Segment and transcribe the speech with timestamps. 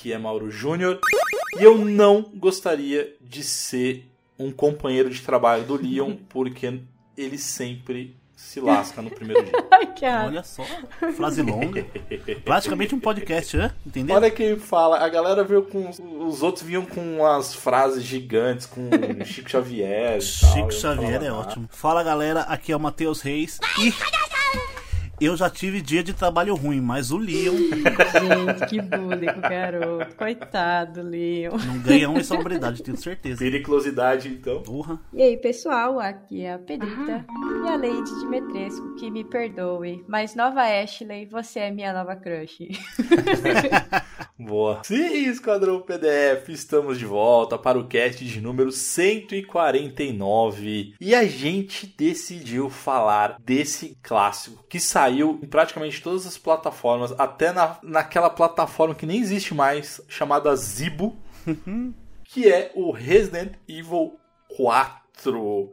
[0.00, 0.98] aqui é Mauro Júnior
[1.58, 6.80] e eu não gostaria de ser um companheiro de trabalho do Leon porque
[7.14, 9.52] ele sempre se lasca no primeiro dia.
[10.24, 10.64] Olha só,
[11.14, 11.84] frase longa.
[12.42, 13.74] Praticamente um podcast, né?
[13.84, 14.16] Entendeu?
[14.16, 15.90] Olha quem fala, a galera veio com.
[16.26, 18.88] Os outros vinham com as frases gigantes, com
[19.26, 20.16] Chico Xavier.
[20.16, 21.68] e tal, Chico eu Xavier é "Ah, ótimo.
[21.70, 23.92] Fala galera, aqui é o Matheus Reis e
[25.20, 27.54] eu já tive dia de trabalho ruim, mas o Leon
[28.20, 30.16] Gente, que bullying com o garoto.
[30.16, 31.56] Coitado, Leon.
[31.66, 33.38] não ganha uma celebridade, tenho certeza.
[33.38, 34.62] Periculosidade, então.
[34.62, 34.98] Porra.
[35.12, 37.24] E aí, pessoal, aqui é a Pedrita
[37.64, 42.58] e a Lady Dimitrescu, que me perdoe, mas nova Ashley, você é minha nova crush.
[44.70, 44.84] Boa.
[44.84, 50.94] Sim, Esquadrão PDF, estamos de volta para o cast de número 149.
[51.00, 57.52] E a gente decidiu falar desse clássico que saiu em praticamente todas as plataformas, até
[57.52, 61.16] na, naquela plataforma que nem existe mais, chamada Zibo,
[62.22, 64.20] que é o Resident Evil
[64.56, 65.72] 4.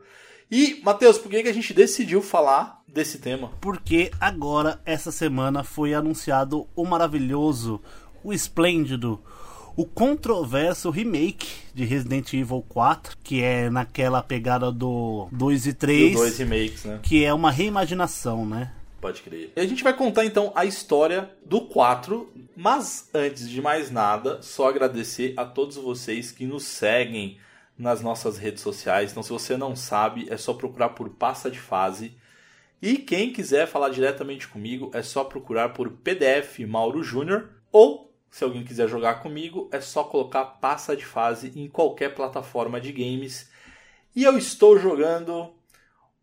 [0.49, 3.51] E, Matheus, por que, que a gente decidiu falar desse tema?
[3.59, 7.81] Porque agora, essa semana, foi anunciado o maravilhoso,
[8.27, 9.21] o esplêndido,
[9.73, 15.73] o controverso remake de Resident Evil 4, que é naquela pegada do 2 e E
[15.73, 16.99] 3, os dois remakes, né?
[17.01, 18.73] que é uma reimaginação, né?
[18.99, 19.53] Pode crer.
[19.55, 24.41] E a gente vai contar então a história do 4, mas antes de mais nada,
[24.41, 27.37] só agradecer a todos vocês que nos seguem
[27.77, 29.11] nas nossas redes sociais.
[29.11, 32.17] Então, se você não sabe, é só procurar por Passa de Fase.
[32.81, 37.51] E quem quiser falar diretamente comigo, é só procurar por PDF Mauro Júnior.
[37.71, 42.79] Ou, se alguém quiser jogar comigo, é só colocar Passa de Fase em qualquer plataforma
[42.79, 43.49] de games.
[44.15, 45.53] E eu estou jogando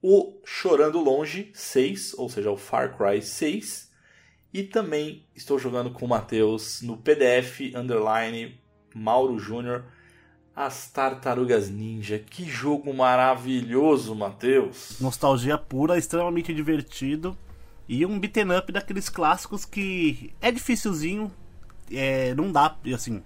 [0.02, 3.90] o Chorando Longe 6, ou seja, o Far Cry 6.
[4.52, 8.60] E também estou jogando com o Matheus no PDF underline
[8.94, 9.84] Mauro Júnior
[10.54, 12.18] as Tartarugas Ninja.
[12.18, 14.96] Que jogo maravilhoso, Matheus.
[15.00, 17.36] Nostalgia pura, extremamente divertido.
[17.88, 21.30] E um beaten up daqueles clássicos que é dificilzinho.
[21.90, 23.22] É, não dá, assim.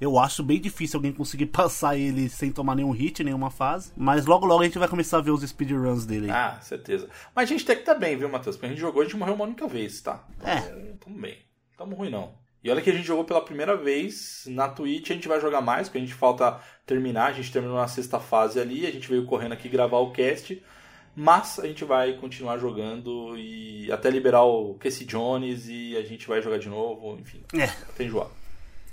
[0.00, 3.92] Eu acho bem difícil alguém conseguir passar ele sem tomar nenhum hit, nenhuma fase.
[3.96, 6.30] Mas logo logo a gente vai começar a ver os speedruns dele.
[6.30, 6.36] aí.
[6.36, 7.08] Ah, certeza.
[7.34, 8.56] Mas a gente tem que estar bem, viu, Matheus?
[8.56, 10.24] Porque a gente jogou, a gente morreu uma única vez, tá?
[10.42, 10.60] É.
[10.60, 11.38] Tamo, tamo bem.
[11.76, 12.34] Tamo ruim, não.
[12.62, 15.60] E olha que a gente jogou pela primeira vez na Twitch, a gente vai jogar
[15.60, 19.08] mais, porque a gente falta terminar, a gente terminou na sexta fase ali, a gente
[19.08, 20.60] veio correndo aqui gravar o cast,
[21.16, 26.28] mas a gente vai continuar jogando e até liberar o Casey Jones e a gente
[26.28, 28.28] vai jogar de novo, enfim, É, até enjoar.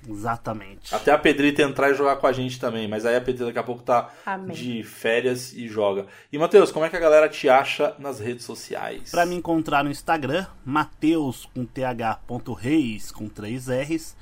[0.07, 0.93] exatamente.
[0.93, 3.59] Até a Pedrita entrar e jogar com a gente também, mas aí a Pedrita daqui
[3.59, 4.55] a pouco tá Amém.
[4.55, 6.05] de férias e joga.
[6.31, 9.11] E Matheus, como é que a galera te acha nas redes sociais?
[9.11, 14.15] Pra me encontrar no Instagram, Mateus com th.reis com 3 R's.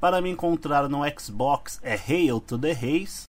[0.00, 3.24] Para me encontrar no Xbox é Hail to the Reis.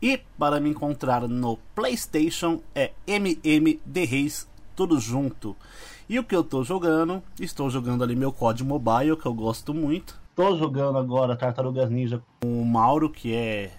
[0.00, 5.56] E para me encontrar no PlayStation é MM The Reis, tudo junto.
[6.08, 7.22] E o que eu tô jogando?
[7.40, 10.18] Estou jogando ali meu COD Mobile, que eu gosto muito.
[10.36, 13.72] Tô jogando agora Tartarugas Ninja com o Mauro, que é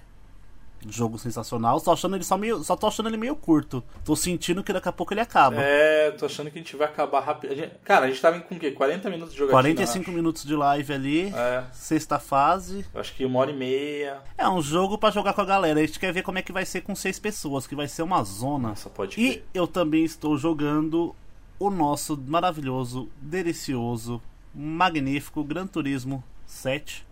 [0.88, 1.80] jogo sensacional.
[1.80, 3.84] Só, achando ele só, meio, só tô achando ele meio curto.
[4.06, 5.58] Tô sentindo que daqui a pouco ele acaba.
[5.60, 7.56] É, tô achando que a gente vai acabar rápido.
[7.56, 8.72] Gente- Cara, a gente tava com o quê?
[8.72, 9.62] 40 minutos de jogatina?
[9.62, 12.86] 45 minutos de live ali, É, sexta fase.
[12.94, 14.20] eu acho que uma hora e meia.
[14.38, 15.80] É um jogo pra jogar com a galera.
[15.80, 18.04] A gente quer ver como é que vai ser com seis pessoas, que vai ser
[18.04, 18.70] uma zona.
[18.70, 19.46] Nossa, pode E crer.
[19.54, 21.16] eu também estou jogando
[21.60, 24.22] o nosso maravilhoso, delicioso,
[24.54, 27.06] magnífico Gran Turismo 7.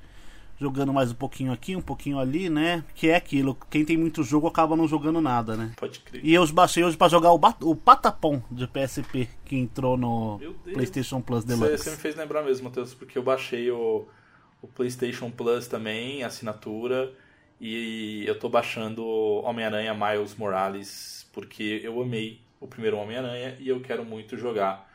[0.59, 2.83] Jogando mais um pouquinho aqui, um pouquinho ali, né?
[2.95, 5.73] Que é aquilo, quem tem muito jogo acaba não jogando nada, né?
[5.77, 6.25] Pode crer.
[6.25, 10.39] E eu baixei hoje pra jogar o, o Patapom de PSP, que entrou no.
[10.73, 11.77] PlayStation Plus Deluxe.
[11.77, 14.07] você me fez lembrar mesmo, Matheus, porque eu baixei o,
[14.61, 17.13] o PlayStation Plus também, assinatura,
[17.61, 23.79] e eu tô baixando Homem-Aranha Miles Morales, porque eu amei o primeiro Homem-Aranha e eu
[23.79, 24.87] quero muito jogar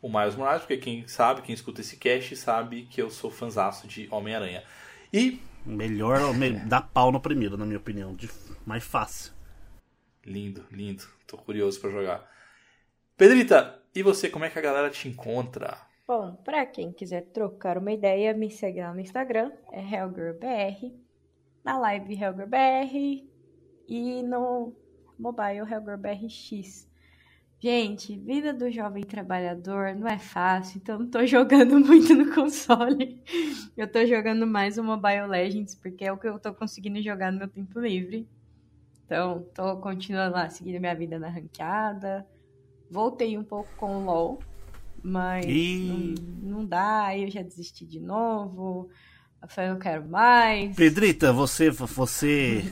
[0.00, 3.86] o Miles Morales, porque quem sabe, quem escuta esse cast, sabe que eu sou fanzaço
[3.86, 4.62] de Homem-Aranha.
[5.12, 8.14] E, Melhor, me- dá pau no primeiro, na minha opinião.
[8.14, 8.28] De,
[8.64, 9.32] mais fácil.
[10.24, 12.30] lindo, lindo, tô curioso pra jogar.
[13.16, 15.76] Pedrita, e você, como é que a galera te encontra?
[16.06, 20.94] Bom, pra quem quiser trocar uma ideia, me segue lá no Instagram, é HellgirlBR,
[21.64, 23.28] na live HellgirlBR
[23.88, 24.74] e no
[25.18, 26.87] mobile HellgirlBRX.
[27.60, 33.20] Gente, vida do jovem trabalhador não é fácil, então não tô jogando muito no console.
[33.76, 37.32] Eu tô jogando mais o Mobile Legends, porque é o que eu tô conseguindo jogar
[37.32, 38.28] no meu tempo livre.
[39.04, 42.24] Então, tô continuando lá, seguindo minha vida na ranqueada.
[42.90, 44.38] Voltei um pouco com o LoL,
[45.02, 48.88] Mas E- não, não dá, aí eu já desisti de novo.
[49.42, 50.76] Eu falei, não quero mais.
[50.76, 52.64] Pedrita, você, você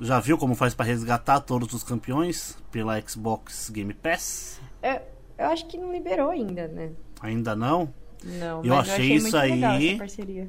[0.00, 4.60] já viu como faz pra resgatar todos os campeões pela Xbox Game Pass?
[4.82, 5.00] Eu,
[5.38, 6.90] eu acho que não liberou ainda, né?
[7.20, 7.92] Ainda não?
[8.24, 10.48] Não, Eu mas achei eu achei isso muito legal aí- essa parceria.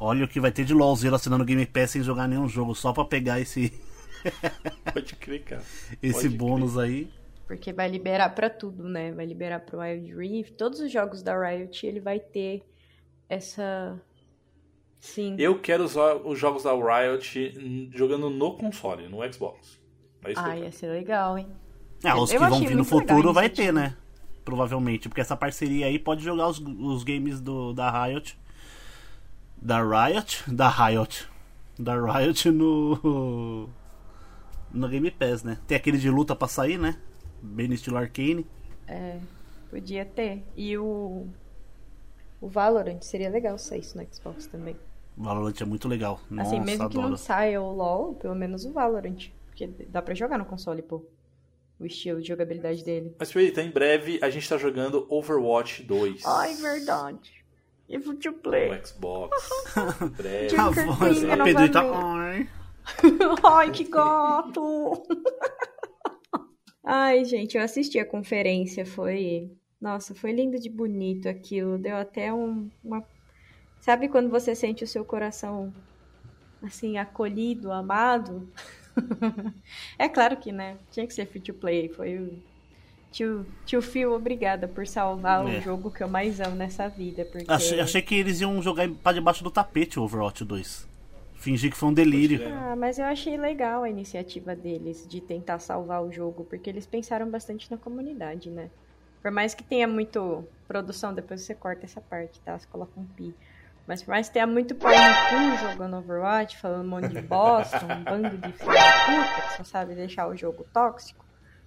[0.00, 2.92] Olha o que vai ter de LOLzeiro assinando Game Pass sem jogar nenhum jogo, só
[2.92, 3.72] pra pegar esse,
[4.92, 5.62] Pode crer, cara.
[6.02, 7.08] esse Pode bônus aí.
[7.46, 9.12] Porque vai liberar pra tudo, né?
[9.12, 10.54] Vai liberar pro Wild Rift.
[10.54, 12.62] Todos os jogos da Riot, ele vai ter
[13.28, 14.00] essa...
[15.02, 15.34] Sim.
[15.36, 19.80] Eu quero os, os jogos da Riot jogando no console, no Xbox.
[20.24, 21.48] É isso Ah, ia ser legal, hein?
[22.04, 23.96] Ah, os Eu que vão vir no futuro vai ter, né?
[24.44, 28.38] Provavelmente, porque essa parceria aí pode jogar os, os games do, da Riot.
[29.60, 30.44] Da Riot?
[30.46, 31.28] Da Riot.
[31.76, 33.68] Da Riot no.
[34.72, 35.58] No Game Pass, né?
[35.66, 36.96] Tem aquele de luta pra sair, né?
[37.42, 38.46] Bem no estilo Arcane.
[38.86, 39.18] É,
[39.68, 40.44] podia ter.
[40.56, 41.26] E o...
[42.40, 44.76] O Valorant seria legal sair isso no Xbox também.
[45.16, 46.20] Valorant é muito legal.
[46.30, 47.10] Nossa, assim, mesmo que adoro.
[47.10, 49.28] não saia o LoL, pelo menos o Valorant.
[49.46, 51.04] Porque dá pra jogar no console, pô.
[51.78, 53.14] O estilo de jogabilidade dele.
[53.18, 56.24] Mas, Pedrita, em breve a gente tá jogando Overwatch 2.
[56.24, 57.42] Ai, verdade.
[57.88, 58.70] E Future Play.
[58.70, 59.36] No Xbox.
[60.00, 60.56] em breve.
[60.56, 61.82] A voz não Pedrita.
[61.82, 62.48] vai Ai.
[63.42, 65.02] Ai, que gato!
[66.84, 69.50] Ai, gente, eu assisti a conferência, foi.
[69.80, 71.78] Nossa, foi lindo de bonito aquilo.
[71.78, 73.04] Deu até um, uma.
[73.82, 75.74] Sabe quando você sente o seu coração
[76.62, 78.48] assim, acolhido, amado?
[79.98, 80.76] é claro que, né?
[80.92, 81.88] Tinha que ser free to play.
[81.88, 82.38] Foi o.
[83.10, 85.58] Tio, tio Phil, obrigada por salvar É.
[85.58, 87.24] o jogo que eu mais amo nessa vida.
[87.24, 87.50] Porque...
[87.50, 90.88] Achei, achei que eles iam jogar pra debaixo do tapete o Overwatch 2.
[91.34, 92.40] Fingir que foi um delírio.
[92.54, 96.86] Ah, mas eu achei legal a iniciativa deles de tentar salvar o jogo, porque eles
[96.86, 98.70] pensaram bastante na comunidade, né?
[99.20, 102.56] Por mais que tenha muito produção, depois você corta essa parte, tá?
[102.56, 103.34] Você coloca um pi.
[103.86, 107.20] Mas por mais que tenha muito pau no cu jogando Overwatch, falando um monte de
[107.22, 111.24] bosta, um bando de filho da puta que só sabe deixar o jogo tóxico.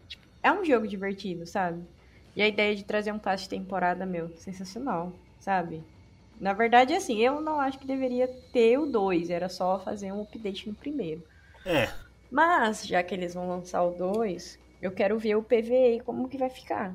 [0.08, 1.84] Tipo, é um jogo divertido, sabe?
[2.36, 5.84] E a ideia de trazer um passe de temporada, meu, sensacional, sabe?
[6.40, 10.22] Na verdade, assim, eu não acho que deveria ter o 2, era só fazer um
[10.22, 11.24] update no primeiro.
[11.66, 11.90] É,
[12.30, 16.38] Mas, já que eles vão lançar o 2, eu quero ver o PVE como que
[16.38, 16.94] vai ficar.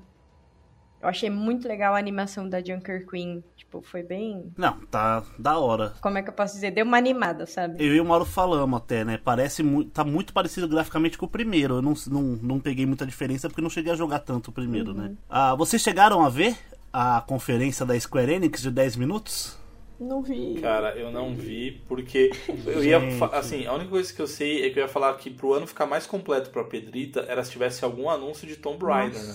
[1.02, 3.42] Eu achei muito legal a animação da Junker Queen.
[3.56, 4.52] Tipo, foi bem.
[4.56, 5.94] não, tá da hora.
[6.00, 6.72] Como é que eu posso dizer?
[6.72, 7.82] Deu uma animada, sabe?
[7.84, 9.18] Eu e o Mauro falamos até, né?
[9.22, 9.90] Parece muito.
[9.90, 11.76] Tá muito parecido graficamente com o primeiro.
[11.76, 14.92] Eu não, não, não peguei muita diferença porque não cheguei a jogar tanto o primeiro,
[14.92, 15.12] né?
[15.28, 16.56] Ah, vocês chegaram a ver
[16.92, 19.59] a conferência da Square Enix de 10 minutos?
[20.00, 20.58] Não vi.
[20.62, 22.32] Cara, eu não vi, porque
[22.66, 22.98] eu ia.
[23.32, 25.66] Assim, a única coisa que eu sei é que eu ia falar que pro ano
[25.66, 29.34] ficar mais completo pra Pedrita era se tivesse algum anúncio de Tomb Raider, né?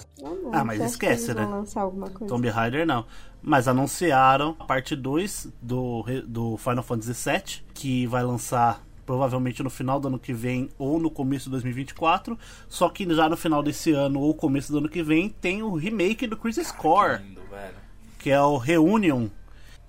[0.52, 1.46] Ah, mas esquece, né?
[1.46, 2.34] lançar alguma coisa?
[2.34, 3.06] Tomb Raider não.
[3.44, 9.70] Mas anunciaram a parte 2 do, do Final Fantasy VII, que vai lançar provavelmente no
[9.70, 12.36] final do ano que vem ou no começo de 2024.
[12.68, 15.76] Só que já no final desse ano ou começo do ano que vem tem o
[15.76, 17.22] remake do Crisis Core.
[17.22, 17.76] Lindo, velho.
[18.18, 19.28] que é o Reunion,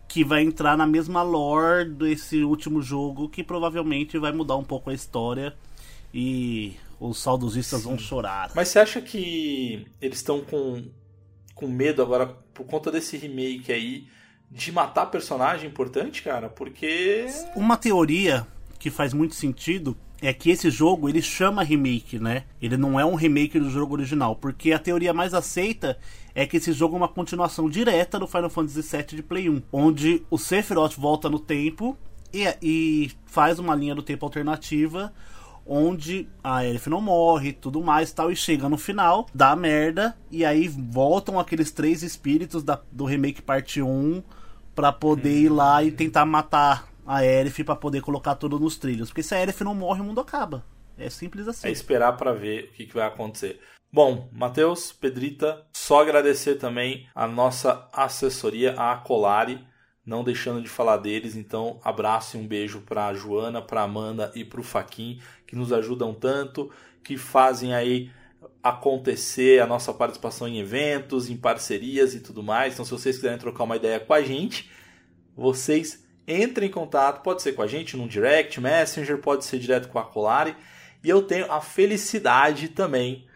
[0.08, 4.90] que vai entrar na mesma lore desse último jogo, que provavelmente vai mudar um pouco
[4.90, 5.54] a história
[6.12, 8.50] e os saudosistas vão chorar.
[8.54, 10.84] Mas você acha que eles estão com,
[11.54, 14.08] com medo agora, por conta desse remake aí,
[14.50, 16.48] de matar personagem importante, cara?
[16.48, 17.26] Porque.
[17.54, 18.46] Uma teoria
[18.78, 22.44] que faz muito sentido é que esse jogo ele chama remake, né?
[22.60, 25.98] Ele não é um remake do jogo original, porque a teoria mais aceita
[26.34, 29.62] é que esse jogo é uma continuação direta do Final Fantasy VII de Play 1,
[29.72, 31.96] onde o Sephiroth volta no tempo
[32.32, 35.12] e, e faz uma linha do tempo alternativa
[35.68, 40.44] onde a Elif não morre, tudo mais tal, e chega no final, dá merda, e
[40.44, 44.22] aí voltam aqueles três espíritos da- do remake parte 1
[44.76, 49.08] pra poder ir lá e tentar matar a Elif pra poder colocar tudo nos trilhos.
[49.08, 50.64] Porque se a Elif não morre, o mundo acaba.
[50.98, 51.68] É simples assim.
[51.68, 53.60] É esperar pra ver o que, que vai acontecer.
[53.92, 59.64] Bom, Matheus, Pedrita, só agradecer também a nossa assessoria, a Acolari,
[60.04, 61.36] não deixando de falar deles.
[61.36, 66.12] Então, abraço e um beijo pra Joana, pra Amanda e pro Faquin, que nos ajudam
[66.12, 66.70] tanto,
[67.02, 68.10] que fazem aí
[68.62, 72.74] acontecer a nossa participação em eventos, em parcerias e tudo mais.
[72.74, 74.70] Então, se vocês quiserem trocar uma ideia com a gente,
[75.36, 79.88] vocês entrem em contato, pode ser com a gente num direct, messenger, pode ser direto
[79.88, 80.56] com a Colari.
[81.02, 83.26] E eu tenho a felicidade também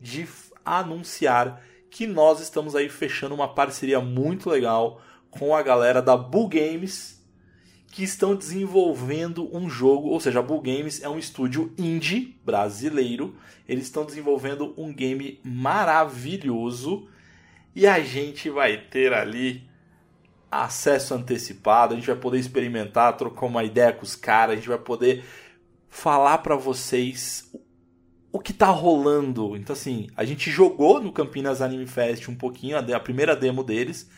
[0.00, 0.26] de
[0.64, 6.48] anunciar que nós estamos aí fechando uma parceria muito legal com a galera da Bull
[6.48, 7.20] Games,
[7.92, 13.36] que estão desenvolvendo um jogo, ou seja, a Bull Games é um estúdio indie brasileiro.
[13.68, 17.08] Eles estão desenvolvendo um game maravilhoso
[17.74, 19.69] E a gente vai ter ali
[20.50, 24.68] acesso antecipado, a gente vai poder experimentar, trocar uma ideia com os caras, a gente
[24.68, 25.24] vai poder
[25.88, 27.50] falar para vocês
[28.32, 29.56] o que tá rolando.
[29.56, 34.08] Então, assim, a gente jogou no Campinas Anime Fest um pouquinho, a, primeira demo deles,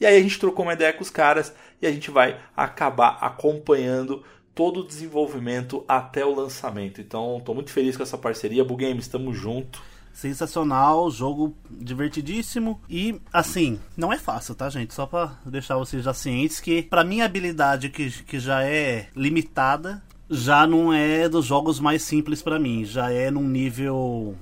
[0.00, 3.18] e aí a gente trocou uma ideia com os caras e a gente vai acabar
[3.20, 4.24] acompanhando
[4.54, 7.00] todo o desenvolvimento até o lançamento.
[7.00, 8.64] Então, estou muito feliz com essa parceria.
[8.64, 9.82] Bugames, estamos junto.
[10.12, 14.92] Sensacional, jogo divertidíssimo e assim, não é fácil, tá, gente?
[14.92, 20.02] Só para deixar vocês já cientes que para minha habilidade que, que já é limitada,
[20.30, 24.36] já não é dos jogos mais simples para mim, já é num nível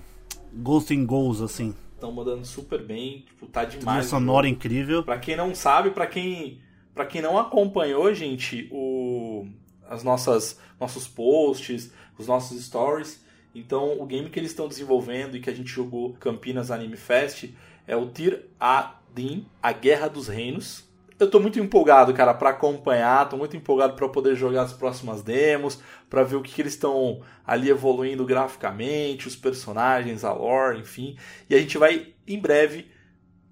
[0.53, 1.75] Ghost in Goals assim.
[1.95, 4.07] Estão mandando super bem, tipo, tá demais.
[4.07, 5.03] sonora incrível.
[5.03, 6.61] Para quem não sabe, para quem
[6.95, 9.47] para quem não acompanhou, gente, o
[9.89, 13.23] as nossas nossos posts, os nossos stories,
[13.54, 17.50] então o game que eles estão desenvolvendo e que a gente jogou Campinas Anime Fest
[17.87, 20.90] é o Tir Adin, A Guerra dos Reinos
[21.21, 25.23] eu tô muito empolgado, cara, para acompanhar, tô muito empolgado para poder jogar as próximas
[25.23, 25.78] demos,
[26.09, 31.19] para ver o que, que eles estão ali evoluindo graficamente, os personagens, a lore, enfim.
[31.49, 32.90] E a gente vai, em breve,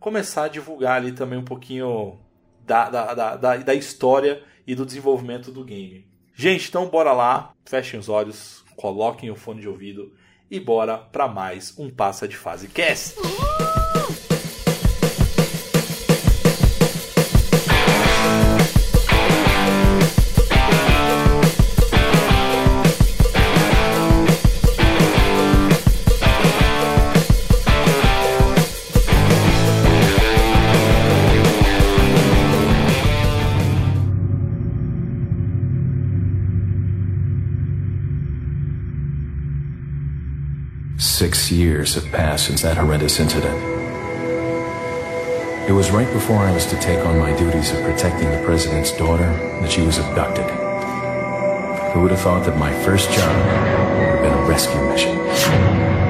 [0.01, 2.19] começar a divulgar ali também um pouquinho
[2.65, 6.09] da, da, da, da, da história e do desenvolvimento do game.
[6.35, 10.15] Gente, então bora lá, fechem os olhos, coloquem o fone de ouvido
[10.49, 13.17] e bora para mais um Passa de Fase Cast.
[41.19, 43.57] Six years have passed since that horrendous incident.
[45.69, 48.93] It was right before I was to take on my duties of protecting the president's
[48.97, 49.27] daughter
[49.61, 50.45] that she was abducted.
[51.93, 56.08] Who would have thought that my first job would have been a rescue mission?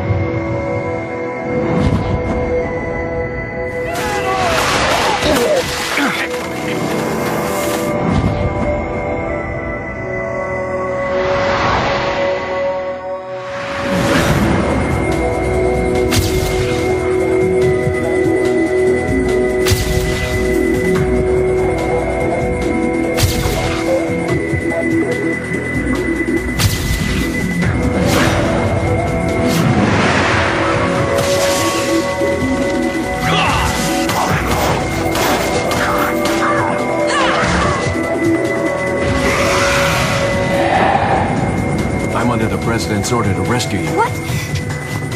[42.78, 43.90] President's order to rescue you.
[43.96, 44.12] What?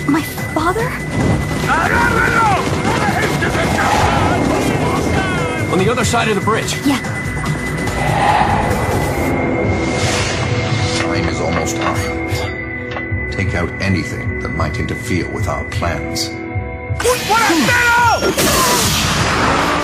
[0.09, 0.21] My
[0.53, 0.89] father?
[5.71, 6.75] On the other side of the bridge.
[6.85, 7.01] Yeah.
[11.03, 11.97] Time is almost up.
[13.31, 16.31] Take out anything that might interfere with our plans.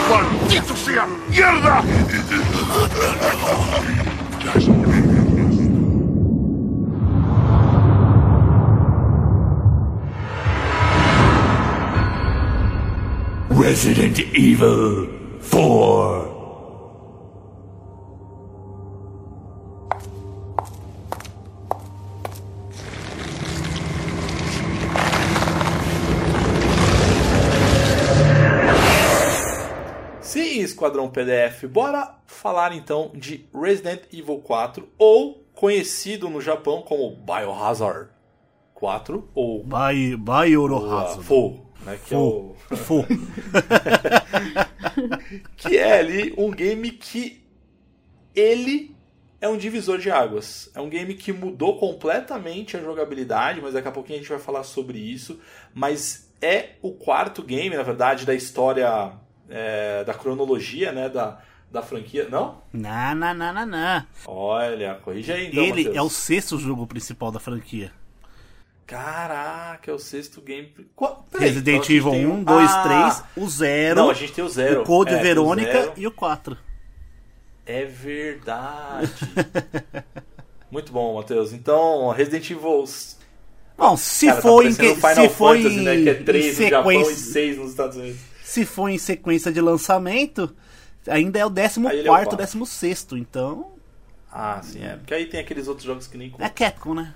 [0.08, 0.98] ¡Maldito sea!
[1.30, 1.84] ¡Mierda!
[13.60, 15.08] Resident Evil
[15.50, 16.28] 4.
[30.20, 37.16] Sim, Esquadrão PDF, bora falar então de Resident Evil 4, ou conhecido no Japão como
[37.16, 38.10] Biohazard
[38.72, 41.26] 4, ou Bio, Biohazard.
[41.26, 41.98] 4 né?
[42.04, 42.14] Que Fu.
[42.14, 42.54] é o.
[42.76, 43.06] Fu.
[45.56, 47.42] que é ali um game que
[48.34, 48.94] ele
[49.40, 50.70] é um divisor de águas.
[50.74, 54.38] É um game que mudou completamente a jogabilidade, mas daqui a pouquinho a gente vai
[54.38, 55.40] falar sobre isso.
[55.72, 59.12] Mas é o quarto game, na verdade, da história,
[59.48, 61.08] é, da cronologia, né?
[61.08, 61.40] Da,
[61.70, 62.28] da franquia.
[62.28, 62.62] Não?
[62.72, 64.06] Não, não, não, não, não.
[64.26, 65.96] Olha, corrija aí então, Ele Matheus.
[65.96, 67.92] é o sexto jogo principal da franquia.
[68.88, 70.72] Caraca, é o sexto game.
[70.96, 71.26] Qual...
[71.30, 74.32] Peraí, Resident então Evil tem 1, um- 2, Ah, 3, o 0, Não, a gente
[74.32, 74.80] tem o zero.
[74.80, 75.92] o Code É, o Verônica zero.
[75.98, 76.56] e o 4.
[77.66, 79.12] É verdade.
[80.72, 81.52] Muito bom, Matheus.
[81.52, 82.84] Então, Resident Evil.
[83.76, 85.96] Bom, se Cara, tá for em Final se for Fantasy, em, né?
[86.02, 88.20] Que é em 3 no Japão e sequência, 6 nos Estados Unidos.
[88.42, 90.56] se for em sequência de lançamento,
[91.06, 92.58] ainda é o 14 Aí ele é o quarto, quatro.
[92.58, 93.70] 16 então
[94.32, 94.96] Ah, sim, é.
[94.96, 96.50] Porque aí tem aqueles outros jogos que nem é contam.
[96.54, 97.14] Capcom, né?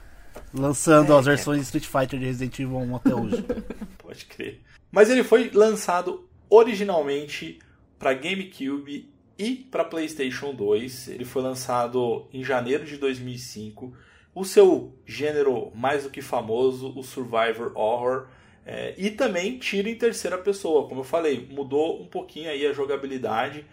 [0.54, 3.44] Lançando É, as versões de Street Fighter de Resident Evil 1 até hoje.
[3.98, 4.60] Pode crer.
[4.90, 7.58] Mas ele foi lançado originalmente
[7.98, 11.08] para GameCube e para PlayStation 2.
[11.08, 13.94] Ele foi lançado em janeiro de 2005.
[14.34, 18.26] O seu gênero mais do que famoso, o Survivor Horror,
[18.64, 20.86] é, e também tira em terceira pessoa.
[20.88, 23.64] Como eu falei, mudou um pouquinho aí a jogabilidade.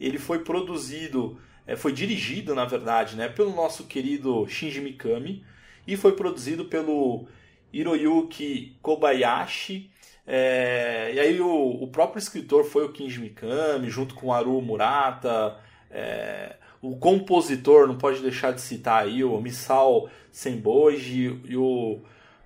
[0.00, 5.44] Ele foi produzido, é, foi dirigido, na verdade, né, pelo nosso querido Shinji Mikami
[5.86, 7.26] e foi produzido pelo
[7.72, 9.90] Hiroyuki Kobayashi.
[10.26, 14.60] É, e aí o, o, próprio escritor foi o Kinji Mikami, junto com o Haru
[14.62, 15.56] Murata.
[15.90, 22.00] É, o compositor, não pode deixar de citar aí, o Misao Senboji e o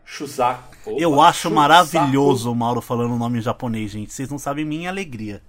[0.04, 0.90] Shusaku.
[0.90, 1.54] Opa, eu acho Shusaku.
[1.54, 4.12] maravilhoso o Mauro falando o nome em japonês, gente.
[4.12, 5.42] Vocês não sabem minha alegria.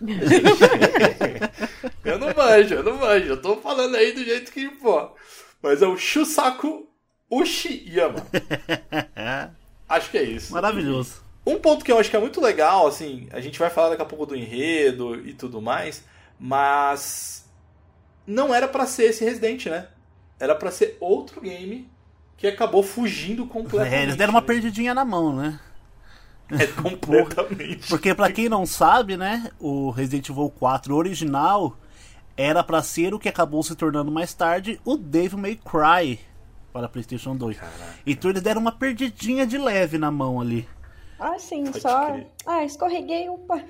[2.04, 3.26] eu não manjo, eu não manjo.
[3.26, 5.10] Eu tô falando aí do jeito que, pô.
[5.62, 6.87] Mas é o Shusaku
[7.30, 8.26] Ushiyama.
[9.88, 10.52] acho que é isso.
[10.52, 11.22] Maravilhoso.
[11.46, 14.02] Um ponto que eu acho que é muito legal, assim, a gente vai falar daqui
[14.02, 16.04] a pouco do enredo e tudo mais,
[16.38, 17.44] mas
[18.26, 19.88] não era para ser esse Resident, né?
[20.38, 21.88] Era para ser outro game
[22.36, 23.94] que acabou fugindo completamente.
[23.94, 25.58] É, eles deram uma perdidinha na mão, né?
[26.50, 27.88] É completamente.
[27.90, 31.76] Porque para quem não sabe, né, o Resident Evil 4 original
[32.36, 36.20] era para ser o que acabou se tornando mais tarde o Devil May Cry
[36.78, 37.56] para PlayStation 2.
[37.56, 37.94] Caraca.
[38.06, 40.68] Então eles deram uma perdidinha de leve na mão ali.
[41.18, 42.12] Ah, sim, Pode só.
[42.12, 42.26] Crer.
[42.46, 43.60] Ah, escorreguei, opa.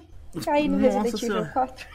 [0.44, 1.86] Caí no Nossa Resident Evil 4.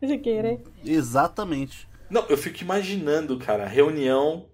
[0.00, 0.62] Sem querer.
[0.84, 1.88] Exatamente.
[2.10, 4.46] Não, eu fico imaginando, cara, reunião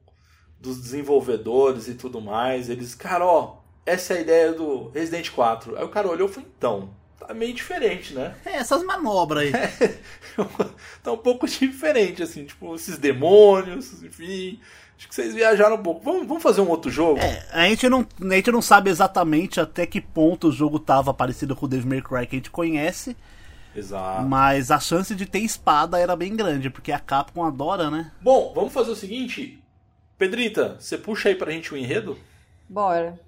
[0.61, 2.71] dos desenvolvedores e tudo mais.
[2.71, 5.77] Eles, cara, ó, essa é a ideia do Resident 4.
[5.77, 8.37] Aí o cara olhou e falou, então, tá meio diferente, né?
[8.45, 9.53] É, essas manobras aí.
[9.53, 9.99] É,
[11.03, 14.61] tá um pouco diferente, assim, tipo, esses demônios, enfim.
[14.99, 16.03] Acho que vocês viajaram um pouco.
[16.03, 17.21] Vamos, vamos fazer um outro jogo?
[17.21, 21.13] É, a gente, não, a gente não sabe exatamente até que ponto o jogo tava
[21.13, 23.17] parecido com o Devil May Cry que a gente conhece.
[23.75, 24.27] Exato.
[24.27, 28.11] Mas a chance de ter espada era bem grande, porque a Capcom adora, né?
[28.23, 29.63] Bom, vamos fazer o seguinte.
[30.17, 32.19] Pedrita, você puxa aí pra gente o enredo?
[32.67, 33.21] Bora.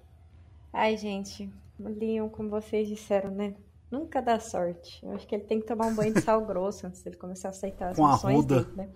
[0.72, 3.52] Ai, gente, Leon, como vocês disseram, né?
[3.90, 5.01] Nunca dá sorte.
[5.03, 7.48] Eu acho que ele tem que tomar um banho de sal grosso antes dele começar
[7.48, 8.88] a aceitar as Com missões dele, né?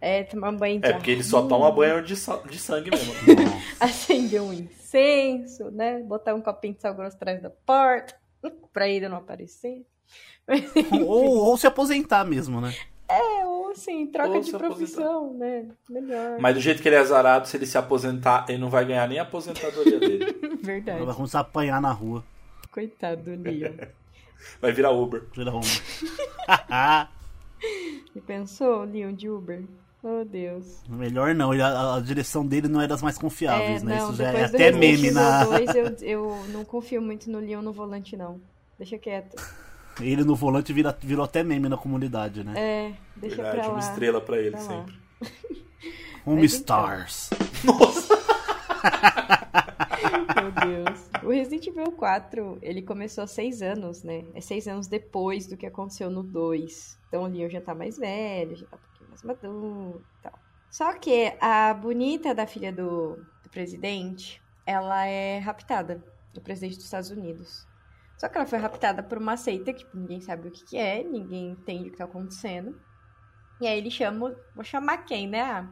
[0.00, 3.12] É, tomar um banho de É, porque ele só toma banho de, de sangue mesmo.
[3.78, 6.00] Acender um incenso, né?
[6.02, 8.14] Botar um copinho de sal grosso atrás da porta,
[8.72, 9.84] pra ele não aparecer.
[11.06, 12.74] ou, ou se aposentar mesmo, né?
[13.06, 15.38] É, ou assim, troca ou de profissão, aposentar.
[15.38, 15.68] né?
[15.90, 16.38] Melhor.
[16.40, 19.06] Mas do jeito que ele é azarado, se ele se aposentar, ele não vai ganhar
[19.06, 20.58] nem a aposentadoria dele.
[20.62, 20.98] Verdade.
[20.98, 22.24] Ele vai começar a apanhar na rua.
[22.70, 23.72] Coitado do Leon.
[24.60, 25.24] Vai virar Uber.
[25.34, 25.82] Vira Uber.
[28.14, 29.62] e pensou, Leon de Uber?
[30.02, 30.82] Oh, Deus.
[30.88, 33.98] Melhor não, a, a, direção dele não é das mais confiáveis, é, né?
[33.98, 35.44] Não, Isso já é até meme na.
[35.44, 38.40] 2, eu, eu não confio muito no Leon no volante, não.
[38.78, 39.36] Deixa quieto.
[40.00, 42.54] Ele no volante vira, virou até meme na comunidade, né?
[42.56, 43.72] É, deixa Verdade, pra lá.
[43.72, 44.94] uma estrela pra ele pra sempre.
[46.24, 47.30] Home Stars.
[47.64, 48.18] Nossa!
[50.34, 51.08] Meu Deus.
[51.22, 54.24] O Resident Evil 4, ele começou há seis anos, né?
[54.34, 56.98] É seis anos depois do que aconteceu no 2.
[57.08, 60.38] Então o Leon já tá mais velho, já tá um pouquinho mais maduro e tal.
[60.70, 66.84] Só que a bonita da filha do, do presidente, ela é raptada do presidente dos
[66.84, 67.66] Estados Unidos.
[68.18, 70.76] Só que ela foi raptada por uma seita que tipo, ninguém sabe o que, que
[70.76, 72.78] é, ninguém entende o que tá acontecendo.
[73.60, 75.40] E aí ele chama, vou chamar quem, né?
[75.40, 75.68] Ah,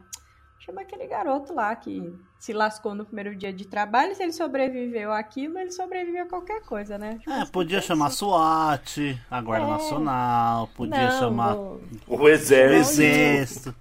[0.67, 4.13] chama aquele garoto lá que se lascou no primeiro dia de trabalho.
[4.13, 7.17] Se ele sobreviveu àquilo, ele sobreviveu a qualquer coisa, né?
[7.19, 9.69] Tipo, é, podia chamar SWAT, a Guarda é.
[9.69, 11.81] Nacional, podia Não, chamar o...
[12.07, 13.01] o Exército.
[13.01, 13.75] O exército.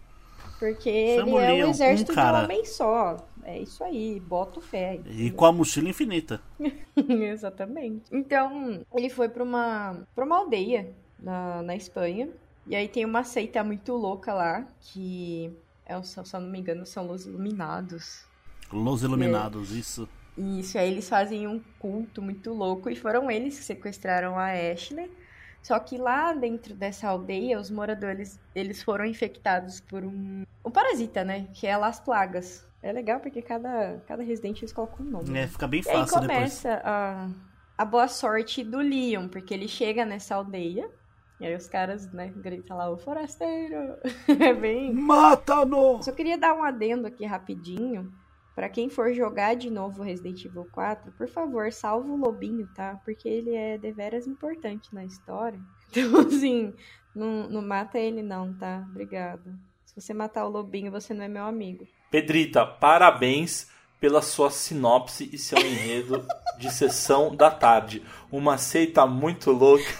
[0.58, 2.38] Porque Chama ele é um exército um cara...
[2.38, 3.16] de um homem só.
[3.44, 4.98] É isso aí, bota o fé.
[5.06, 6.40] E com a mochila infinita.
[6.96, 8.04] Exatamente.
[8.10, 12.28] Então, ele foi pra uma, pra uma aldeia na, na Espanha.
[12.66, 15.52] E aí tem uma seita muito louca lá, que
[15.86, 18.24] é, se eu não me engano, são Los Iluminados.
[18.72, 19.78] Los Iluminados, é.
[19.78, 20.08] isso.
[20.36, 25.10] Isso, aí eles fazem um culto muito louco e foram eles que sequestraram a Ashley.
[25.62, 31.24] Só que lá dentro dessa aldeia, os moradores, eles foram infectados por um, um parasita,
[31.24, 31.48] né?
[31.54, 32.64] Que é Las Plagas.
[32.82, 35.30] É legal porque cada, cada residente eles colocam um nome.
[35.30, 35.46] É, né?
[35.48, 36.86] fica bem fácil e aí começa depois.
[36.86, 37.30] A,
[37.78, 40.88] a boa sorte do Leon, porque ele chega nessa aldeia
[41.38, 43.96] e aí os caras, né, gritam lá, o forasteiro.
[44.40, 44.92] é bem.
[44.92, 46.02] Mata-no!
[46.02, 48.12] Só queria dar um adendo aqui rapidinho.
[48.54, 52.98] Para quem for jogar de novo Resident Evil 4, por favor, salva o lobinho, tá?
[53.04, 55.60] Porque ele é deveras importante na história.
[55.88, 56.74] Então, assim,
[57.14, 58.84] não, não mata ele não, tá?
[58.90, 59.54] Obrigada.
[59.84, 61.86] Se você matar o lobinho, você não é meu amigo.
[62.10, 63.70] Pedrita, parabéns
[64.00, 66.26] pela sua sinopse e seu enredo
[66.58, 68.02] de sessão da tarde.
[68.30, 69.84] Uma seita muito louca.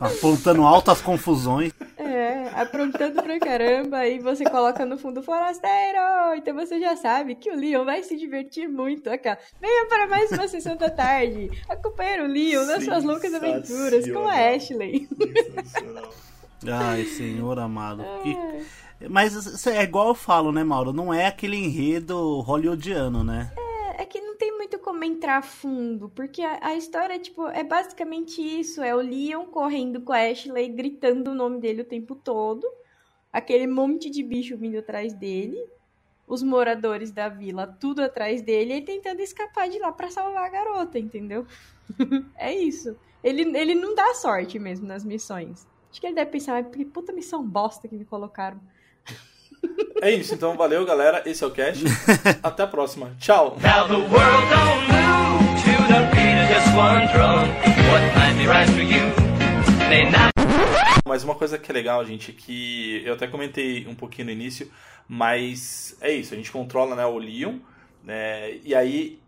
[0.00, 1.72] Apontando altas confusões.
[1.96, 5.98] É, aprontando pra caramba, aí você coloca no fundo forasteiro,
[6.36, 9.08] então você já sabe que o Leon vai se divertir muito.
[9.08, 14.10] Aqui, Venha para mais uma sessão da tarde, acompanhar o Leon nas suas loucas aventuras
[14.10, 15.08] com a Ashley.
[16.66, 18.02] Ai, senhor amado.
[18.22, 18.36] Que...
[19.08, 20.92] Mas é igual eu falo, né, Mauro?
[20.92, 23.52] Não é aquele enredo hollywoodiano, né?
[23.56, 27.46] É, é que não tem muito como entrar a fundo, porque a, a, história, tipo,
[27.48, 28.82] é basicamente isso.
[28.82, 32.66] É o Leon correndo com a Ashley, gritando o nome dele o tempo todo.
[33.32, 35.58] Aquele monte de bicho vindo atrás dele.
[36.26, 40.48] Os moradores da vila, tudo atrás dele, e tentando escapar de lá para salvar a
[40.48, 41.46] garota, entendeu?
[42.36, 42.96] é isso.
[43.22, 45.66] Ele, ele não dá sorte mesmo nas missões.
[45.90, 48.60] Acho que ele deve pensar, que puta missão bosta que me colocaram.
[50.02, 51.80] É isso, então valeu galera, esse é o Cash.
[52.42, 53.12] Até a próxima.
[53.18, 53.56] Tchau.
[61.06, 64.70] Mas uma coisa que é legal, gente, que eu até comentei um pouquinho no início,
[65.06, 67.56] mas é isso, a gente controla né, o Leon,
[68.02, 69.18] né, e aí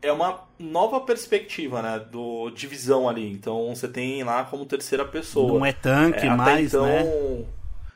[0.00, 3.30] é uma nova perspectiva, né, do divisão ali.
[3.30, 5.58] Então você tem lá como terceira pessoa.
[5.58, 7.04] Não é tanque é, mais, então, né?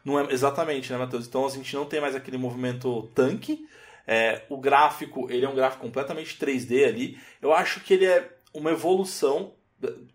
[0.05, 1.27] Não é, exatamente, né, Matheus?
[1.27, 3.67] Então a gente não tem mais aquele movimento tanque.
[4.07, 7.19] É, o gráfico, ele é um gráfico completamente 3D ali.
[7.41, 9.53] Eu acho que ele é uma evolução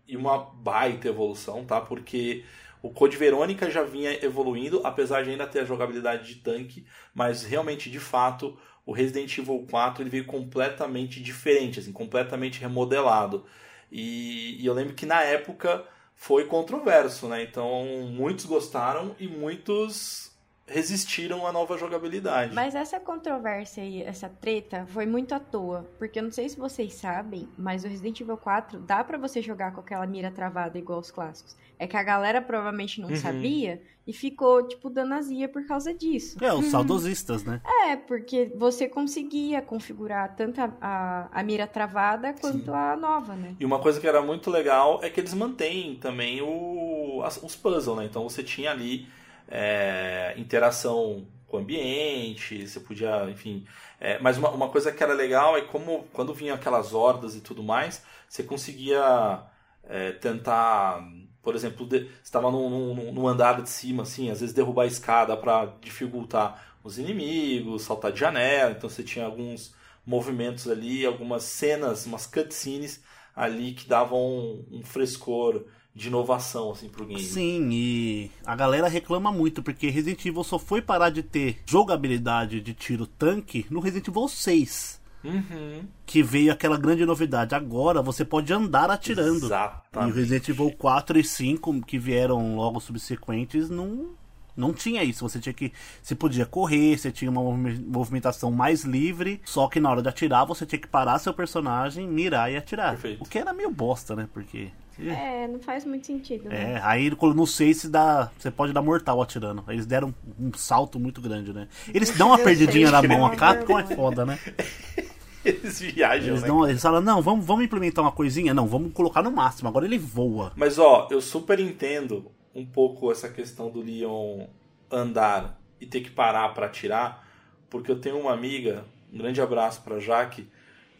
[0.06, 1.80] e uma baita evolução, tá?
[1.80, 2.44] Porque
[2.82, 7.42] o Code Verônica já vinha evoluindo, apesar de ainda ter a jogabilidade de tanque, mas
[7.42, 13.44] realmente, de fato, o Resident Evil 4 ele veio completamente diferente, assim, completamente remodelado.
[13.90, 15.84] E, e eu lembro que na época
[16.18, 17.42] foi controverso, né?
[17.44, 20.32] Então muitos gostaram e muitos
[20.68, 22.54] resistiram à nova jogabilidade.
[22.54, 25.86] Mas essa controvérsia aí, essa treta, foi muito à toa.
[25.98, 29.40] Porque eu não sei se vocês sabem, mas o Resident Evil 4 dá para você
[29.40, 31.56] jogar com aquela mira travada igual os clássicos.
[31.78, 33.16] É que a galera provavelmente não uhum.
[33.16, 36.42] sabia e ficou, tipo, dando azia por causa disso.
[36.42, 37.60] É, os saudosistas, né?
[37.84, 42.70] É, porque você conseguia configurar tanto a, a, a mira travada quanto Sim.
[42.70, 43.54] a nova, né?
[43.60, 47.54] E uma coisa que era muito legal é que eles mantêm também o, as, os
[47.54, 48.06] puzzles, né?
[48.06, 49.06] Então você tinha ali
[49.48, 53.64] é, interação com o ambiente, você podia, enfim.
[53.98, 57.40] É, mas uma, uma coisa que era legal é como quando vinham aquelas hordas e
[57.40, 59.42] tudo mais, você conseguia
[59.88, 61.02] é, tentar,
[61.42, 64.86] por exemplo, de, estava no, no, no, andar de cima, assim, às vezes derrubar a
[64.86, 69.74] escada para dificultar os inimigos, saltar de janela, então você tinha alguns
[70.06, 73.02] movimentos ali, algumas cenas, umas cutscenes
[73.34, 75.64] ali que davam um, um frescor
[75.98, 77.20] de inovação assim pro game.
[77.20, 82.60] Sim, e a galera reclama muito porque Resident Evil só foi parar de ter jogabilidade
[82.60, 85.00] de tiro tanque no Resident Evil 6.
[85.24, 85.84] Uhum.
[86.06, 87.52] Que veio aquela grande novidade.
[87.52, 89.46] Agora você pode andar atirando.
[89.46, 90.08] Exatamente.
[90.08, 94.10] E o Resident Evil 4 e 5, que vieram logo subsequentes, não,
[94.56, 95.28] não tinha isso.
[95.28, 95.72] Você tinha que.
[96.00, 99.40] Você podia correr, você tinha uma movimentação mais livre.
[99.44, 102.92] Só que na hora de atirar, você tinha que parar seu personagem, mirar e atirar.
[102.92, 103.24] Perfeito.
[103.24, 104.28] O que era meio bosta, né?
[104.32, 104.70] Porque.
[105.00, 106.48] É, não faz muito sentido.
[106.48, 106.74] Né?
[106.74, 109.62] É, aí no 6 se dá, você pode dar mortal atirando.
[109.68, 111.68] Eles deram um, salto muito grande, né?
[111.94, 114.38] Eles dão uma perdidinha na mão, a Capcom é foda, né?
[115.44, 116.48] Eles viajam, eles, né?
[116.48, 118.52] dão, eles falam, não, vamos, vamos implementar uma coisinha?
[118.52, 120.52] Não, vamos colocar no máximo, agora ele voa.
[120.56, 124.46] Mas ó, eu super entendo um pouco essa questão do Leon
[124.90, 127.26] andar e ter que parar para atirar,
[127.70, 130.48] porque eu tenho uma amiga, um grande abraço para Jaque,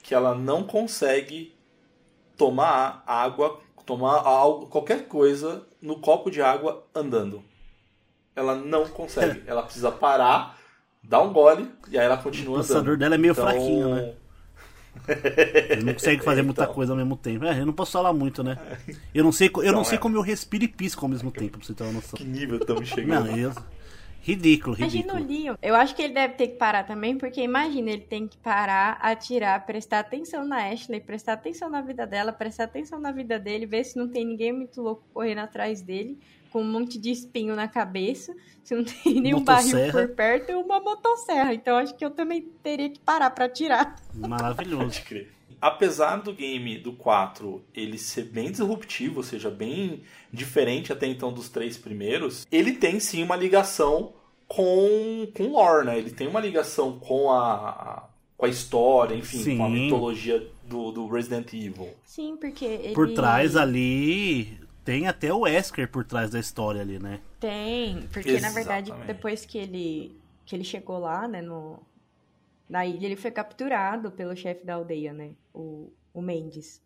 [0.03, 1.55] que ela não consegue
[2.37, 7.43] tomar água tomar algo, qualquer coisa no copo de água andando.
[8.37, 9.43] Ela não consegue.
[9.49, 10.59] ela precisa parar,
[11.03, 12.65] dar um gole e aí ela continua andando.
[12.65, 13.45] O processador dela é meio então...
[13.45, 14.13] fraquinho, né?
[15.71, 16.75] Ele não consegue fazer muita então...
[16.75, 17.47] coisa ao mesmo tempo.
[17.47, 18.59] É, eu não posso falar muito, né?
[19.15, 20.01] Eu não sei, eu então, não sei é.
[20.01, 22.19] como eu respiro e pisco ao mesmo tempo, pra você ter uma noção.
[22.19, 23.27] Que nível estamos chegando?
[23.27, 23.53] Não, eu...
[24.23, 25.21] Ridículo, ridículo.
[25.21, 25.57] Imagina o Leon.
[25.63, 28.99] Eu acho que ele deve ter que parar também, porque imagina, ele tem que parar,
[29.01, 33.65] atirar, prestar atenção na Ashley, prestar atenção na vida dela, prestar atenção na vida dele,
[33.65, 36.19] ver se não tem ninguém muito louco correndo atrás dele,
[36.51, 40.55] com um monte de espinho na cabeça, se não tem nenhum barril por perto e
[40.55, 41.55] uma motosserra.
[41.55, 43.97] Então acho que eu também teria que parar para atirar.
[44.15, 45.03] Maravilhoso.
[45.61, 51.33] Apesar do game do 4 ele ser bem disruptivo, ou seja, bem diferente até então
[51.33, 54.13] dos três primeiros, ele tem sim uma ligação
[54.47, 55.99] com, com lore, né?
[55.99, 59.59] Ele tem uma ligação com a, com a história, enfim, Sim.
[59.59, 61.91] com a mitologia do, do Resident Evil.
[62.05, 62.95] Sim, porque ele...
[62.95, 67.21] Por trás ali tem até o Wesker por trás da história ali, né?
[67.39, 68.43] Tem, porque Exatamente.
[68.43, 70.17] na verdade depois que ele
[70.47, 71.79] que ele chegou lá, né, no
[72.69, 75.33] na ilha, ele foi capturado pelo chefe da aldeia, né?
[75.55, 76.83] O, o Mendes.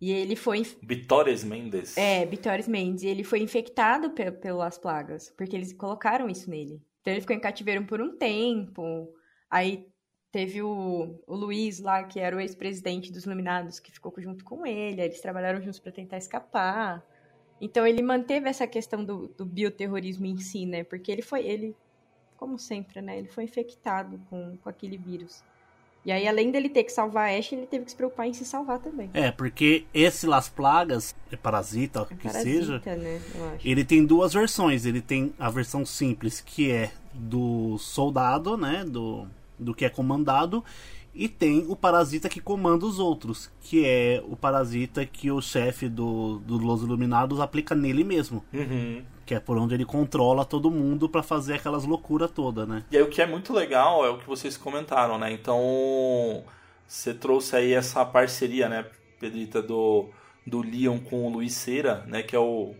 [0.00, 0.62] E ele foi.
[0.82, 1.96] Vitórias Mendes.
[1.96, 3.04] É, Bitores Mendes.
[3.04, 6.82] E ele foi infectado pe- pelas plagas, porque eles colocaram isso nele.
[7.00, 9.08] Então ele ficou em cativeiro por um tempo.
[9.48, 9.88] Aí
[10.30, 14.66] teve o, o Luiz lá, que era o ex-presidente dos Iluminados, que ficou junto com
[14.66, 15.00] ele.
[15.00, 17.02] Aí eles trabalharam juntos pra tentar escapar.
[17.60, 20.84] Então ele manteve essa questão do, do bioterrorismo em si, né?
[20.84, 21.46] Porque ele foi.
[21.46, 21.74] ele
[22.44, 23.18] Como sempre, né?
[23.18, 25.42] Ele foi infectado com, com aquele vírus.
[26.04, 28.34] E aí, além dele ter que salvar a Ash, ele teve que se preocupar em
[28.34, 29.08] se salvar também.
[29.14, 33.18] É, porque esse Las Plagas, é parasita, o que Parasita, seja, né?
[33.34, 33.66] Eu acho.
[33.66, 34.84] ele tem duas versões.
[34.84, 38.84] Ele tem a versão simples, que é do soldado, né?
[38.84, 39.26] Do,
[39.58, 40.62] do que é comandado.
[41.14, 45.88] E tem o parasita que comanda os outros, que é o parasita que o chefe
[45.88, 48.44] do, do Los Iluminados aplica nele mesmo.
[48.52, 49.02] Uhum.
[49.26, 52.84] Que é por onde ele controla todo mundo pra fazer aquelas loucuras todas, né?
[52.90, 55.32] E aí o que é muito legal é o que vocês comentaram, né?
[55.32, 56.44] Então,
[56.86, 58.84] você trouxe aí essa parceria, né,
[59.18, 60.10] Pedrita, do,
[60.46, 62.22] do Leon com o Luiz Cera, né?
[62.22, 62.74] Que é o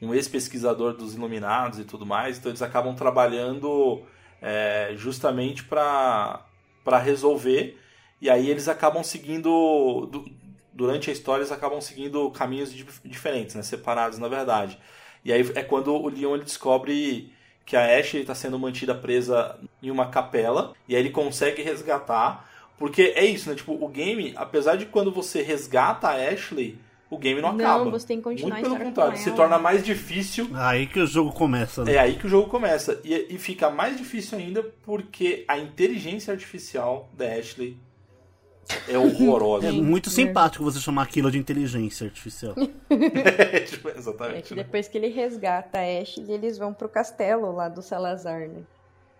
[0.00, 2.38] um ex-pesquisador dos Iluminados e tudo mais.
[2.38, 4.02] Então eles acabam trabalhando
[4.40, 6.44] é, justamente para
[6.84, 7.78] para resolver.
[8.20, 10.06] E aí eles acabam seguindo...
[10.10, 10.24] du-
[10.72, 13.62] durante a história eles acabam seguindo caminhos dif- diferentes, né?
[13.62, 14.78] Separados, na verdade.
[15.24, 17.32] E aí é quando o Leon ele descobre
[17.64, 22.48] que a Ashley está sendo mantida presa em uma capela e aí ele consegue resgatar,
[22.78, 23.54] porque é isso, né?
[23.56, 26.78] Tipo, o game, apesar de quando você resgata a Ashley,
[27.10, 27.90] o game não, Não, acaba.
[27.90, 30.48] você tem que continuar Muito pelo contrário, se torna mais difícil.
[30.54, 31.94] Aí que o jogo começa, né?
[31.94, 36.32] É aí que o jogo começa e, e fica mais difícil ainda porque a inteligência
[36.32, 37.76] artificial da Ashley
[38.88, 39.68] é horrorosa.
[39.68, 42.54] É muito simpático você chamar aquilo de inteligência artificial.
[42.90, 44.48] É, tipo, É exatamente.
[44.48, 44.62] que né?
[44.62, 48.62] depois que ele resgata a Ashley, eles vão pro castelo lá do Salazar, né?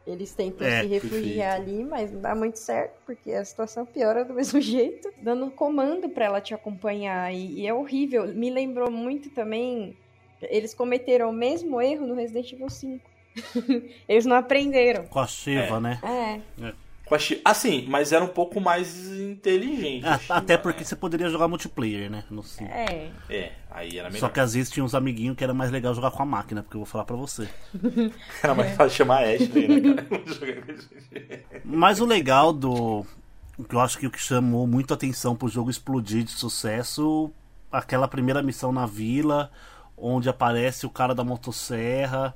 [0.06, 4.24] Eles tentam É, se refugiar ali, mas não dá muito certo, porque a situação piora
[4.24, 7.32] do mesmo jeito, dando comando pra ela te acompanhar.
[7.32, 8.26] E, e é horrível.
[8.28, 9.94] Me lembrou muito também.
[10.40, 13.10] Eles cometeram o mesmo erro no Resident Evil 5.
[14.08, 15.04] eles não aprenderam.
[15.06, 16.00] Com a Shiva, né?
[16.02, 16.72] É.
[17.08, 20.04] Com a Chi- Assim, mas era um pouco mais inteligente.
[20.06, 20.84] a Ah, Shiva, até porque né?
[20.84, 22.24] você poderia jogar multiplayer, né?
[22.30, 22.44] No.
[22.60, 23.10] É.
[23.30, 24.20] É, aí era melhor.
[24.20, 26.62] Só que às vezes tinha uns amiguinhos que era mais legal jogar com a máquina,
[26.62, 27.48] porque eu vou falar pra você.
[28.42, 30.06] Era mais fácil chamar a Ashley, né, cara?
[31.64, 33.04] Mas o legal do.
[33.56, 37.30] o que eu acho que o que chamou muito atenção pro jogo explodir de sucesso,
[37.72, 39.50] aquela primeira missão na vila,
[39.96, 42.34] onde aparece o cara da motosserra,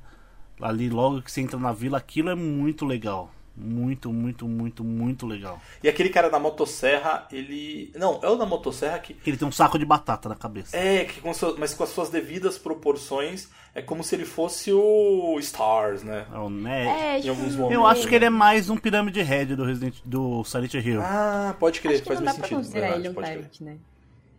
[0.61, 3.31] ali logo que você entra na vila, aquilo é muito legal.
[3.55, 5.61] Muito, muito, muito, muito legal.
[5.83, 7.93] E aquele cara da motosserra, ele.
[7.95, 9.15] Não, é o da motosserra que.
[9.27, 10.75] Ele tem um saco de batata na cabeça.
[10.77, 14.73] É, que com seu- mas com as suas devidas proporções, é como se ele fosse
[14.73, 16.27] o Stars, né?
[16.33, 17.17] É o né?
[17.17, 17.75] É, Em alguns momentos.
[17.75, 21.03] Eu acho que ele é mais um pirâmide head do Resident do Silent Hill.
[21.03, 22.65] Ah, pode crer, Acho que faz não dá muito pra sentido.
[22.65, 23.23] considerar verdade, ele um.
[23.23, 23.77] Tyrant, né?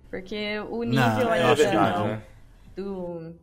[0.10, 2.08] Porque o Não, nível é É ainda verdade, não.
[2.08, 2.22] né?
[2.76, 3.36] do,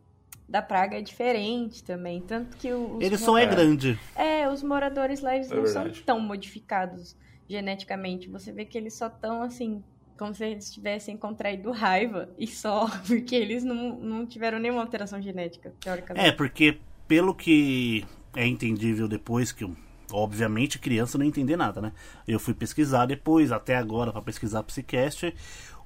[0.51, 2.21] da praga é diferente também.
[2.21, 3.97] Tanto que os, Ele só é grande.
[4.15, 5.95] É, os moradores lá eles É não verdade.
[5.95, 7.15] são tão modificados
[7.49, 8.29] geneticamente.
[8.29, 9.81] Você vê que eles só estão assim,
[10.17, 15.21] como se eles tivessem contraído raiva e só, porque eles não, não tiveram nenhuma alteração
[15.21, 16.27] genética, teoricamente.
[16.27, 19.69] É, porque pelo que é entendível depois que
[20.11, 21.93] obviamente criança não entender nada, né?
[22.27, 25.33] Eu fui pesquisar depois, até agora pra pesquisar Psycast.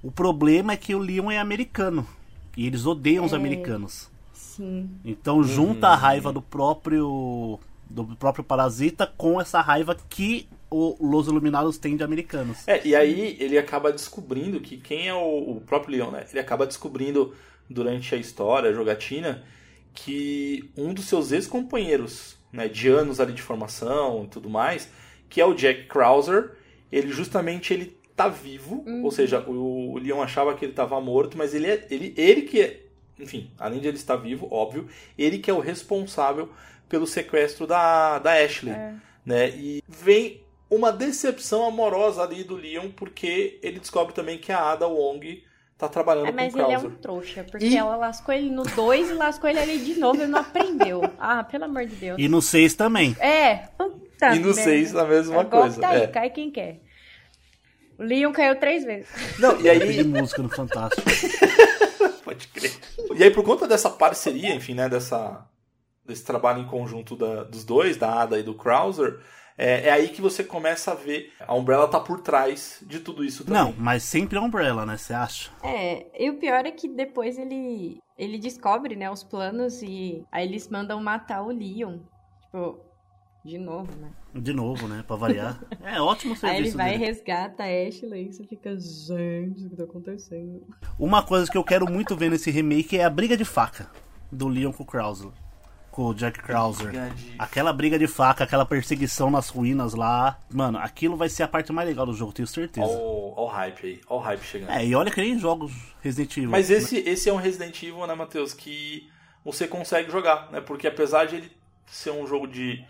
[0.02, 2.06] O problema é que o Leon é americano
[2.58, 3.36] e eles odeiam os É.
[3.36, 4.10] americanos.
[4.56, 4.90] Sim.
[5.04, 11.28] Então junta a raiva do próprio do próprio parasita com essa raiva que o Los
[11.28, 12.68] Iluminados tem de americanos.
[12.68, 16.26] É, e aí ele acaba descobrindo que quem é o, o próprio Leon, né?
[16.30, 17.34] Ele acaba descobrindo
[17.70, 19.44] durante a história, a jogatina,
[19.94, 24.90] que um dos seus ex-companheiros, né, de anos ali de formação e tudo mais,
[25.30, 26.52] que é o Jack Krauser,
[26.92, 31.38] ele justamente ele tá vivo, ou seja, o, o Leon achava que ele estava morto,
[31.38, 32.85] mas ele é ele, ele que é,
[33.20, 36.50] enfim, além de ele estar vivo, óbvio, ele que é o responsável
[36.90, 38.74] pelo sequestro da, da Ashley,
[39.26, 39.50] né?
[39.50, 44.88] E vem uma decepção amorosa ali do Leon, porque ele descobre também que a Ada
[44.88, 45.44] Wong
[45.78, 46.90] tá trabalhando É, com mas o ele é Krauser.
[46.90, 50.22] um trouxa, porque E- ela lascou ele no 2 e lascou ele ali de novo
[50.24, 51.02] e não aprendeu.
[51.20, 52.18] Ah, pelo amor de Deus.
[52.20, 53.16] E no 6 também.
[53.20, 54.62] É, puta E no merda.
[54.62, 55.82] 6 a mesma É golpe coisa.
[55.82, 56.08] Daí, é.
[56.08, 56.80] cai quem quer.
[57.98, 59.08] O Leon caiu três vezes.
[59.40, 61.02] Não, e De aí, música no Fantástico.
[62.36, 62.72] Pode crer.
[63.16, 65.48] E aí, por conta dessa parceria, enfim, né, dessa,
[66.06, 69.20] desse trabalho em conjunto da- dos dois, da Ada e do Krauser,
[69.58, 73.24] é, é aí que você começa a ver a Umbrella tá por trás de tudo
[73.24, 73.62] isso também.
[73.62, 74.98] Não, mas sempre é Umbrella, né?
[74.98, 75.50] Você acha?
[75.64, 80.46] É, e o pior é que depois ele ele descobre, né, os planos e aí
[80.48, 82.00] eles mandam matar o Leon.
[82.44, 82.80] Tipo,
[83.46, 84.10] De novo, né?
[84.34, 85.04] De novo, né?
[85.08, 85.60] Pra variar.
[85.84, 87.06] É ótimo o Aí ele serviço vai e dele.
[87.06, 90.64] resgata a Ashley e você fica, gente, o que tá acontecendo?
[90.98, 93.88] Uma coisa que eu quero muito ver nesse remake é a briga de faca
[94.32, 95.30] do Leon com o Krauser.
[95.92, 96.92] Com o Jack Krauser.
[96.92, 100.40] De- Aquela briga de faca, aquela perseguição nas ruínas lá.
[100.52, 102.86] Mano, aquilo vai ser a parte mais legal do jogo, tenho certeza.
[102.88, 104.72] Ó o hype aí, ó o hype chegando.
[104.72, 106.50] É, e olha que nem jogos Resident Evil.
[106.50, 109.08] Mas esse, esse é um Resident Evil, né, Matheus, que
[109.44, 110.60] você consegue jogar, né?
[110.60, 111.52] Porque apesar de ele
[111.86, 112.84] ser um jogo de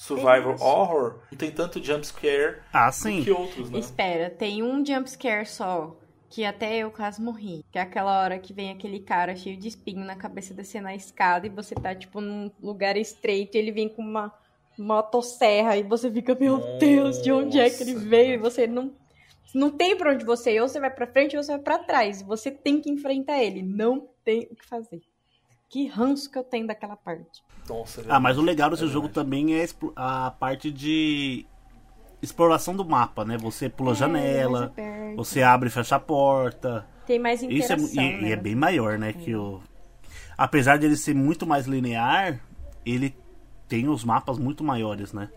[0.00, 3.22] survival horror, não tem tanto jump scare Ah, sim.
[3.22, 3.78] que outros, né?
[3.78, 5.94] Espera, tem um jumpscare só,
[6.30, 7.64] que até eu quase morri.
[7.70, 10.94] Que é aquela hora que vem aquele cara cheio de espinho na cabeça descendo a
[10.94, 14.32] escada e você tá, tipo, num lugar estreito e ele vem com uma
[14.78, 18.34] motosserra e você fica, meu Deus, de onde é que ele Nossa, veio?
[18.34, 18.92] E você não.
[19.52, 21.78] Não tem pra onde você ir, ou você vai pra frente ou você vai pra
[21.78, 22.22] trás.
[22.22, 23.62] Você tem que enfrentar ele.
[23.62, 25.02] Não tem o que fazer.
[25.70, 27.42] Que ranço que eu tenho daquela parte.
[27.68, 29.14] Nossa, Ah, mas o legal é desse jogo verdade.
[29.26, 31.46] também é a parte de
[32.20, 33.38] exploração do mapa, né?
[33.38, 35.16] Você pula a É, janela, aberto.
[35.16, 36.84] você abre e fecha a porta.
[37.06, 38.28] Tem mais Isso é, interação, e, né?
[38.28, 39.12] e é bem maior, né?
[39.12, 39.60] Que o...
[40.36, 42.40] Apesar de ele ser muito mais linear,
[42.84, 43.16] ele
[43.68, 45.30] tem os mapas muito maiores, né?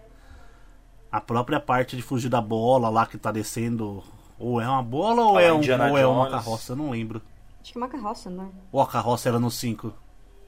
[1.12, 4.04] A própria parte de fugir da bola lá que tá descendo.
[4.39, 6.72] Ou é uma bola ou, Ah, é, um, Indiana ou é uma carroça?
[6.74, 7.22] Eu não lembro.
[7.62, 8.48] Acho que é uma carroça, não é?
[8.72, 9.93] Ou a carroça era no 5?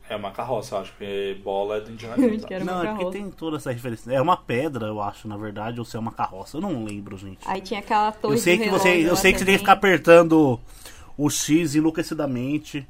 [0.08, 2.44] É uma carroça, eu acho que bola é do Indiana Jones.
[2.64, 4.12] Não, uma é porque tem toda essa referência.
[4.12, 6.58] É uma pedra, eu acho, na verdade, ou se é uma carroça.
[6.58, 7.40] Eu não lembro, gente.
[7.46, 9.74] Aí tinha aquela torre Eu sei que você, eu sei que você tem que ficar
[9.74, 10.60] apertando
[11.18, 12.88] o X enlouquecidamente.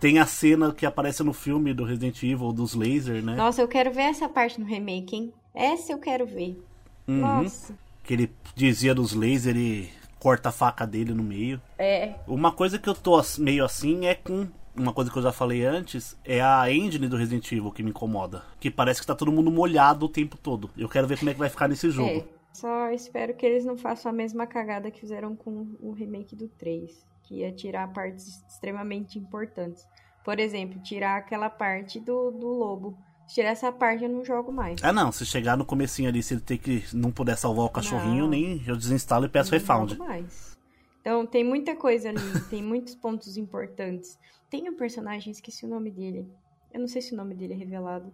[0.00, 3.34] Tem a cena que aparece no filme do Resident Evil dos lasers, né?
[3.34, 5.32] Nossa, eu quero ver essa parte no remake, hein?
[5.54, 6.60] Essa eu quero ver.
[7.08, 7.20] Uhum.
[7.20, 7.74] Nossa.
[8.02, 11.60] Que ele dizia dos lasers e corta a faca dele no meio.
[11.78, 12.14] É.
[12.26, 14.48] Uma coisa que eu tô meio assim é com.
[14.76, 17.90] Uma coisa que eu já falei antes é a engine do Resident Evil que me
[17.90, 18.42] incomoda.
[18.60, 20.70] Que parece que tá todo mundo molhado o tempo todo.
[20.76, 22.08] Eu quero ver como é que vai ficar nesse jogo.
[22.10, 22.24] É.
[22.52, 26.48] Só espero que eles não façam a mesma cagada que fizeram com o remake do
[26.48, 27.04] 3.
[27.22, 29.86] Que ia tirar partes extremamente importantes.
[30.24, 32.96] Por exemplo, tirar aquela parte do, do lobo.
[33.26, 34.82] Se tirar essa parte, eu não jogo mais.
[34.84, 37.70] Ah não, se chegar no comecinho ali, se ele ter que não puder salvar o
[37.70, 38.30] cachorrinho, Não.
[38.30, 39.92] nem eu desinstalo e peço não refound.
[39.94, 40.56] jogo mais.
[41.00, 42.40] Então, tem muita coisa ali.
[42.50, 44.18] tem muitos pontos importantes.
[44.56, 46.26] Tem um personagem, esqueci o nome dele.
[46.72, 48.10] Eu não sei se o nome dele é revelado.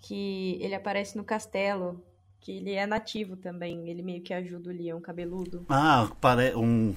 [0.00, 2.02] Que ele aparece no castelo.
[2.40, 3.88] Que ele é nativo também.
[3.88, 5.64] Ele meio que ajuda o leão cabeludo.
[5.68, 6.52] Ah, pare...
[6.56, 6.96] um.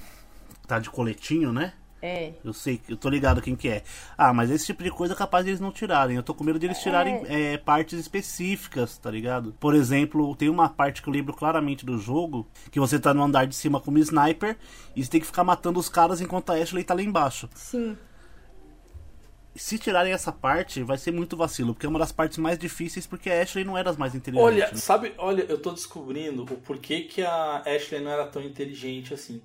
[0.66, 1.74] Tá de coletinho, né?
[2.02, 2.32] É.
[2.44, 3.84] Eu sei, eu tô ligado quem que é.
[4.18, 6.16] Ah, mas esse tipo de coisa é capaz deles não tirarem.
[6.16, 9.54] Eu tô com medo deles tirarem é, partes específicas, tá ligado?
[9.60, 13.22] Por exemplo, tem uma parte que eu lembro claramente do jogo, que você tá no
[13.22, 14.58] andar de cima como sniper,
[14.96, 17.48] e você tem que ficar matando os caras enquanto a Ashley tá lá embaixo.
[17.54, 17.96] Sim.
[19.54, 23.06] Se tirarem essa parte, vai ser muito vacilo, porque é uma das partes mais difíceis,
[23.06, 24.46] porque a Ashley não é das mais inteligentes.
[24.46, 24.76] Olha, né?
[24.76, 29.42] sabe, olha, eu tô descobrindo o porquê que a Ashley não era tão inteligente assim.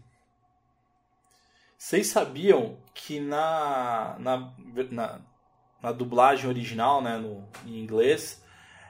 [1.78, 4.54] Vocês sabiam que na, na,
[4.90, 5.22] na,
[5.82, 8.42] na dublagem original, né, no, em inglês,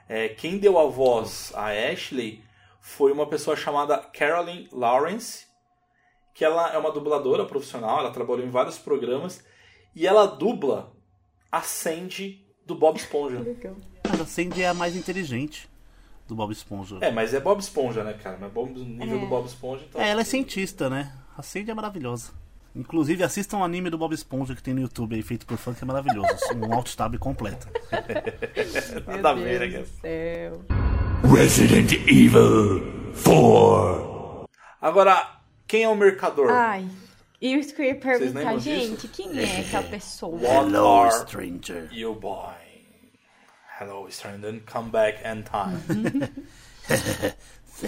[0.08, 2.42] é, quem deu a voz a Ashley
[2.80, 5.46] foi uma pessoa chamada Carolyn Lawrence,
[6.32, 9.44] que ela é uma dubladora profissional, ela trabalhou em vários programas,
[9.94, 10.96] e ela dubla
[11.50, 13.38] a Sandy do Bob Esponja.
[14.08, 15.68] Mas a Sandy é a mais inteligente
[16.26, 16.98] do Bob Esponja.
[17.00, 18.36] É, mas é Bob Esponja, né, cara?
[18.38, 19.20] Mas Bob, nível É.
[19.20, 20.00] do Bob Esponja, então.
[20.00, 21.12] É, ela é cientista, né?
[21.36, 22.32] A Sandy é maravilhosa.
[22.76, 25.72] Inclusive, assistam um anime do Bob Esponja que tem no YouTube aí, feito por fã,
[25.72, 26.28] que é maravilhoso.
[26.54, 27.66] um alt tab completo.
[29.06, 31.34] Nada a ver, né, cara?
[31.34, 34.48] Resident Evil 4.
[34.80, 36.50] Agora, quem é o mercador?
[36.50, 36.86] Ai.
[37.40, 38.86] E eu queria perguntar, lembram disso?
[38.86, 40.40] gente, quem é aquela pessoa?
[40.42, 41.88] Hello, stranger.
[41.92, 42.52] you boy?
[43.80, 44.60] Hello, stranger.
[44.70, 46.32] Come back in time.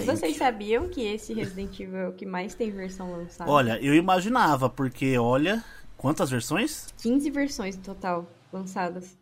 [0.05, 3.51] Vocês sabiam que esse Resident Evil é o que mais tem versão lançada?
[3.51, 5.63] Olha, eu imaginava, porque olha.
[5.97, 6.87] Quantas versões?
[6.97, 9.17] 15 versões no total lançadas.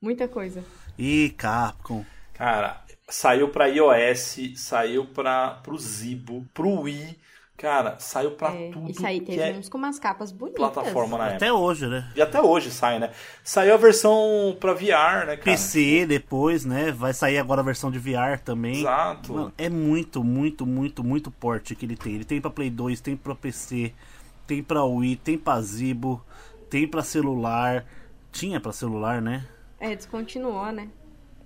[0.00, 0.64] Muita coisa.
[0.98, 2.04] Ih, Capcom.
[2.32, 7.16] Cara, saiu pra iOS, saiu pra, pro Zibo, pro Wii.
[7.56, 10.58] Cara, saiu pra É, tudo e saí, que teve é uns com umas capas bonitas.
[10.58, 11.36] plataforma na época.
[11.36, 12.06] Até hoje, né?
[12.14, 13.10] E até hoje sai, né?
[13.42, 15.42] Saiu a versão pra VR, né, cara?
[15.42, 16.92] PC depois, né?
[16.92, 18.80] Vai sair agora a versão de VR também.
[18.80, 19.32] Exato.
[19.32, 22.14] Mano, é muito, muito, muito, muito porte que ele tem.
[22.16, 23.94] Ele tem pra Play 2, tem pra PC,
[24.46, 26.22] tem pra Wii, tem pra Zibo,
[26.68, 27.86] tem pra celular.
[28.30, 29.46] Tinha pra celular, né?
[29.80, 30.88] É, descontinuou, né?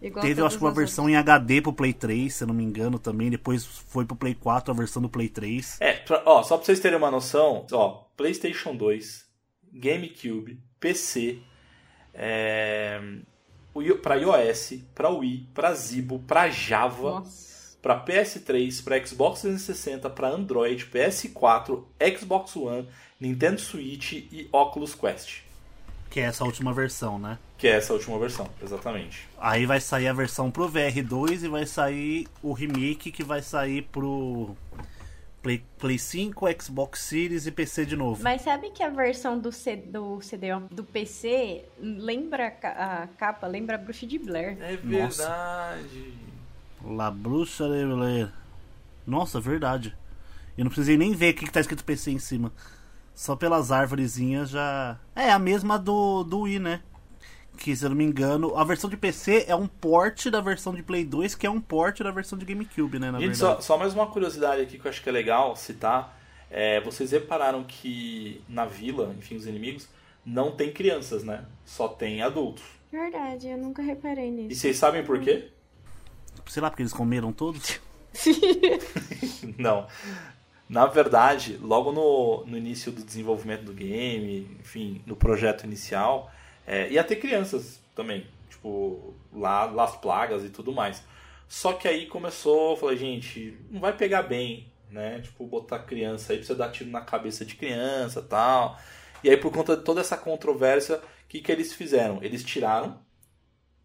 [0.03, 2.55] Igual Teve, eu acho que uma versão em HD pro Play 3, se eu não
[2.55, 3.29] me engano, também.
[3.31, 5.77] Depois foi pro Play 4 a versão do Play 3.
[5.81, 9.27] É, pra- ó, só pra vocês terem uma noção, ó, PlayStation 2,
[9.73, 11.39] GameCube, PC,
[12.15, 13.01] é,
[14.03, 17.77] pra iOS, pra Wii, pra Zibo, pra Java, Nossa.
[17.83, 21.85] para PS3, para Xbox 360, para Android, PS4,
[22.19, 22.89] Xbox One,
[23.21, 25.43] Nintendo Switch e Oculus Quest.
[26.09, 27.39] Que é essa última versão, né?
[27.61, 29.29] Que é essa última versão, exatamente.
[29.39, 33.83] Aí vai sair a versão pro VR2 e vai sair o remake que vai sair
[33.83, 34.57] pro
[35.43, 38.23] Play, Play 5, Xbox Series e PC de novo.
[38.23, 43.07] Mas sabe que a versão do, C, do CD do PC lembra a ca- a
[43.19, 44.57] capa, lembra a Bruxa de Blair.
[44.61, 45.23] É Nossa.
[45.23, 46.15] verdade.
[46.83, 48.33] La Bruxa de Blair.
[49.07, 49.95] Nossa, verdade.
[50.57, 52.53] Eu não precisei nem ver o que, que tá escrito PC em cima.
[53.15, 54.99] Só pelas árvorezinhas já.
[55.15, 56.81] É a mesma do, do Wii, né?
[57.61, 60.75] Que se eu não me engano, a versão de PC é um port da versão
[60.75, 63.11] de Play 2, que é um port da versão de GameCube, né?
[63.11, 63.39] Na Gente, verdade.
[63.39, 66.19] só, só mais uma curiosidade aqui que eu acho que é legal citar.
[66.51, 69.87] É, vocês repararam que na vila, enfim, os inimigos,
[70.25, 71.45] não tem crianças, né?
[71.67, 72.65] Só tem adultos.
[72.91, 74.61] Verdade, eu nunca reparei E nisso.
[74.63, 75.49] vocês sabem por quê?
[76.47, 77.79] Sei lá, porque eles comeram todos.
[79.59, 79.87] Não.
[80.69, 86.31] Na verdade, logo no, no início do desenvolvimento do game, enfim, no projeto inicial,
[86.71, 88.25] é, ia ter crianças também.
[88.49, 91.03] Tipo, lá, Las Plagas e tudo mais.
[91.49, 95.21] Só que aí começou, eu falei, gente, não vai pegar bem, né?
[95.21, 98.79] Tipo, botar criança aí, precisa dar tiro na cabeça de criança tal.
[99.25, 102.23] E aí, por conta de toda essa controvérsia, o que, que eles fizeram?
[102.23, 103.01] Eles tiraram,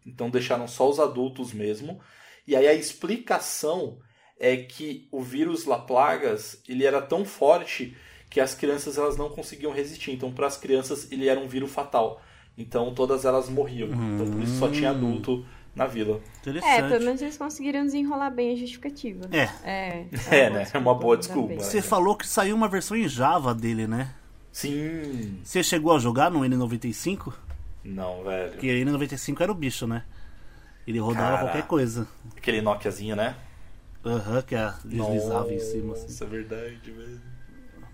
[0.06, 2.00] então deixaram só os adultos mesmo.
[2.46, 3.98] E aí a explicação
[4.38, 7.96] é que o vírus La Plagas ele era tão forte
[8.30, 10.12] que as crianças elas não conseguiam resistir.
[10.12, 12.22] Então, para as crianças, ele era um vírus fatal.
[12.58, 13.88] Então, todas elas morriam.
[13.88, 15.44] Então, por isso só tinha adulto
[15.74, 16.20] na vila.
[16.40, 16.72] Interessante.
[16.72, 19.28] É, pelo menos eles conseguiram desenrolar bem a justificativa.
[19.30, 19.50] É.
[19.62, 20.66] É, É, né?
[20.72, 21.54] É uma boa desculpa.
[21.56, 24.14] Você falou que saiu uma versão em Java dele, né?
[24.50, 25.38] Sim.
[25.44, 27.34] Você chegou a jogar no N95?
[27.84, 28.52] Não, velho.
[28.52, 30.02] Porque o N95 era o bicho, né?
[30.86, 31.42] Ele rodava Cara.
[31.48, 32.08] qualquer coisa.
[32.36, 33.36] Aquele Nokiazinho, né?
[34.04, 36.04] Aham, que a deslizava em cima, assim.
[36.04, 37.20] Nossa, é verdade, velho.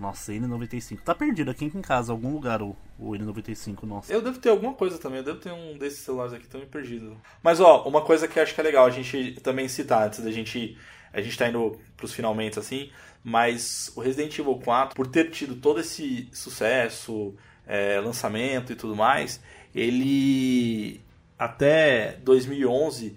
[0.03, 0.99] Nossa, N95.
[1.05, 4.13] Tá perdido aqui em casa, algum lugar, o, o N95, nossa.
[4.13, 7.17] Eu devo ter alguma coisa também, eu devo ter um desses celulares aqui também perdido.
[7.41, 10.19] Mas ó, uma coisa que eu acho que é legal a gente também citar antes
[10.19, 10.77] da gente.
[11.13, 12.91] A gente tá indo pros finalmente assim,
[13.23, 18.97] mas o Resident Evil 4, por ter tido todo esse sucesso, é, lançamento e tudo
[18.97, 19.41] mais,
[19.73, 21.01] ele
[21.39, 23.17] até 2011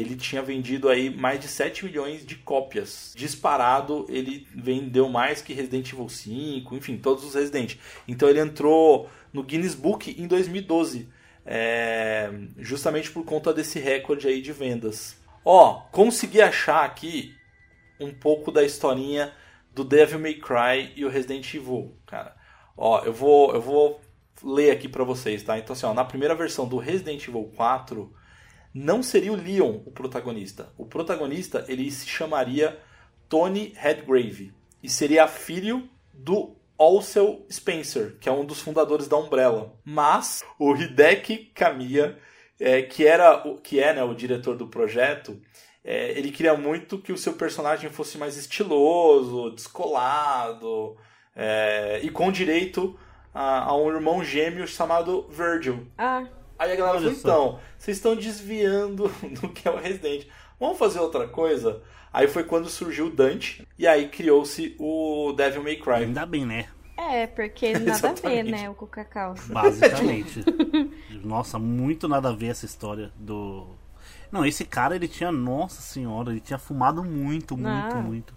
[0.00, 3.12] ele tinha vendido aí mais de 7 milhões de cópias.
[3.16, 7.76] Disparado, ele vendeu mais que Resident Evil 5, enfim, todos os Resident.
[8.06, 11.08] Então ele entrou no Guinness Book em 2012,
[11.44, 15.16] é, justamente por conta desse recorde aí de vendas.
[15.44, 17.34] Ó, consegui achar aqui
[18.00, 19.32] um pouco da historinha
[19.72, 22.34] do Devil May Cry e o Resident Evil, cara.
[22.76, 24.00] Ó, eu vou, eu vou
[24.42, 25.58] ler aqui pra vocês, tá?
[25.58, 28.12] Então assim, ó, na primeira versão do Resident Evil 4,
[28.76, 30.68] não seria o Leon o protagonista.
[30.76, 32.78] O protagonista ele se chamaria
[33.28, 34.52] Tony Redgrave
[34.82, 39.72] e seria filho do Alcel Spencer, que é um dos fundadores da Umbrella.
[39.82, 42.18] Mas o Hideki Kamiya,
[42.60, 45.40] é, que era que é né, o diretor do projeto,
[45.82, 50.98] é, ele queria muito que o seu personagem fosse mais estiloso, descolado
[51.34, 52.98] é, e com direito
[53.32, 55.86] a, a um irmão gêmeo chamado Virgil.
[55.96, 56.26] Ah,
[56.58, 57.28] Aí a galera Olha falou, só.
[57.28, 59.08] então, vocês estão desviando
[59.40, 60.26] do que é o Resident.
[60.58, 61.82] Vamos fazer outra coisa?
[62.12, 66.04] Aí foi quando surgiu o Dante, e aí criou-se o Devil May Cry.
[66.04, 66.66] Ainda bem, né?
[66.96, 69.52] é, porque nada a ver, né, o Coca Calça.
[69.52, 70.42] Basicamente.
[71.22, 73.66] Nossa, muito nada a ver essa história do.
[74.32, 78.02] Não, esse cara ele tinha, nossa senhora, ele tinha fumado muito, muito, Não.
[78.02, 78.34] muito.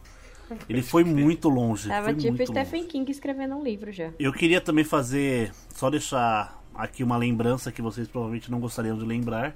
[0.68, 1.88] Ele foi muito longe.
[1.88, 2.92] Tava foi tipo muito Stephen longe.
[2.92, 4.12] King escrevendo um livro já.
[4.20, 9.06] Eu queria também fazer, só deixar aqui uma lembrança que vocês provavelmente não gostariam de
[9.06, 9.56] lembrar,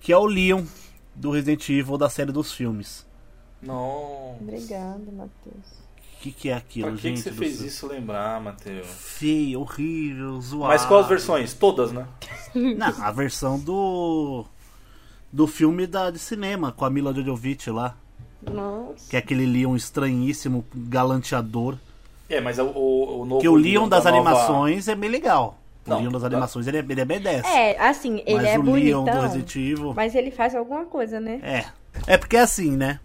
[0.00, 0.64] que é o Leon
[1.14, 3.06] do Resident Evil da série dos filmes.
[3.62, 4.36] Não.
[4.40, 5.86] Obrigada, Matheus.
[6.18, 7.16] O que, que é aquilo, Pra que, gente?
[7.22, 7.66] que você fez céu?
[7.66, 8.86] isso lembrar, Matheus?
[8.88, 10.68] Feio, horrível, zoado.
[10.72, 11.54] Mas quais versões?
[11.54, 12.06] Todas, né?
[12.54, 14.44] Não, a versão do.
[15.32, 17.94] Do filme da, de cinema, com a Mila Jovovich lá.
[18.42, 19.08] Nossa.
[19.10, 21.76] Que é aquele Leon estranhíssimo, galanteador.
[22.28, 23.40] É, mas o, o, o novo.
[23.40, 25.58] Que o Leon das da nova- animações é bem legal.
[25.86, 27.44] O Não, Leon das animações ele é, ele é B10.
[27.44, 29.94] É, assim, ele mas é o Leon do Resident Evil.
[29.94, 31.40] mas ele faz alguma coisa, né?
[31.42, 31.64] É.
[32.06, 33.00] É porque é assim, né?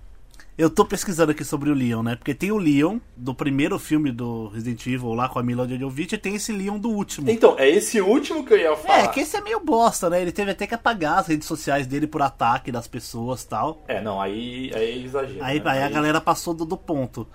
[0.58, 2.16] Eu tô pesquisando aqui sobre o Leon, né?
[2.16, 6.14] Porque tem o Leon do primeiro filme do Resident Evil lá com a Mila Jovovich
[6.14, 7.32] e tem esse Leon do último.
[7.32, 9.00] Então, é esse último que eu ia falar.
[9.00, 10.22] É, que esse é meio bosta, né?
[10.22, 13.82] Ele teve até que apagar as redes sociais dele por ataque das pessoas tal.
[13.88, 15.44] É, não, aí, aí é exagero.
[15.44, 15.72] Aí, né?
[15.72, 17.28] aí a galera passou do, do ponto.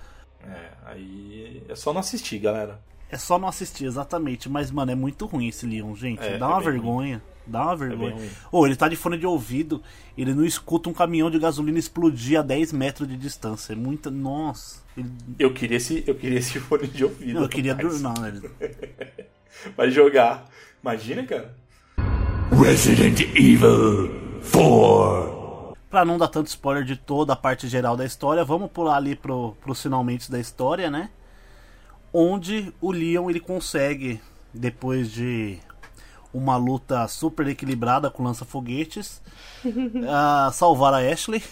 [0.46, 2.78] É, aí é só não assistir, galera.
[3.10, 4.48] É só não assistir, exatamente.
[4.48, 6.22] Mas, mano, é muito ruim esse Leon, gente.
[6.22, 7.22] É, Dá é uma vergonha.
[7.46, 8.10] Dá uma vergonha.
[8.10, 8.30] bem ruim.
[8.50, 9.80] Ou ele tá de fone de ouvido,
[10.18, 13.72] ele não escuta um caminhão de gasolina explodir a 10 metros de distância.
[13.72, 14.10] É muita.
[14.10, 14.82] Nossa.
[14.96, 15.10] Ele...
[15.38, 17.34] Eu queria esse, eu queria esse fone de ouvido.
[17.34, 17.74] Não, eu queria.
[17.74, 18.50] dur- Não, ele...
[19.76, 20.44] Vai jogar.
[20.82, 21.54] Imagina, cara.
[22.50, 25.76] Resident Evil 4.
[25.88, 29.14] Pra não dar tanto spoiler de toda a parte geral da história, vamos pular ali
[29.14, 31.10] pro, pros finalmente da história, né?
[32.18, 34.18] Onde o Leon ele consegue,
[34.50, 35.58] depois de
[36.32, 39.20] uma luta super equilibrada com lança-foguetes,
[40.08, 41.42] ah, salvar a Ashley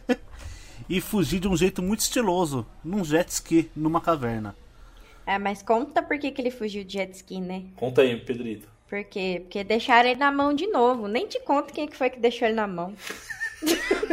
[0.90, 4.54] e fugir de um jeito muito estiloso, num jet ski, numa caverna.
[5.24, 7.62] É, mas conta por que, que ele fugiu de jet ski, né?
[7.74, 8.68] Conta aí, Pedrito.
[8.90, 9.40] Por quê?
[9.42, 11.08] Porque deixaram ele na mão de novo.
[11.08, 12.92] Nem te conto quem que foi que deixou ele na mão.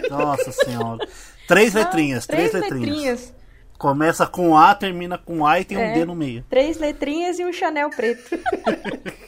[0.10, 1.06] Nossa senhora.
[1.50, 2.90] Três letrinhas, três, Três letrinhas.
[2.90, 3.45] letrinhas.
[3.78, 5.94] Começa com A, termina com A e tem um É.
[5.94, 6.46] D no meio.
[6.50, 8.24] Três letrinhas e um Chanel preto.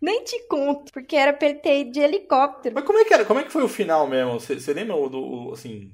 [0.00, 2.74] Nem te conto, porque era pra ele ter ido de helicóptero.
[2.74, 3.24] Mas como é que era?
[3.24, 4.40] Como é que foi o final mesmo?
[4.40, 5.92] Você lembra o do, o, assim,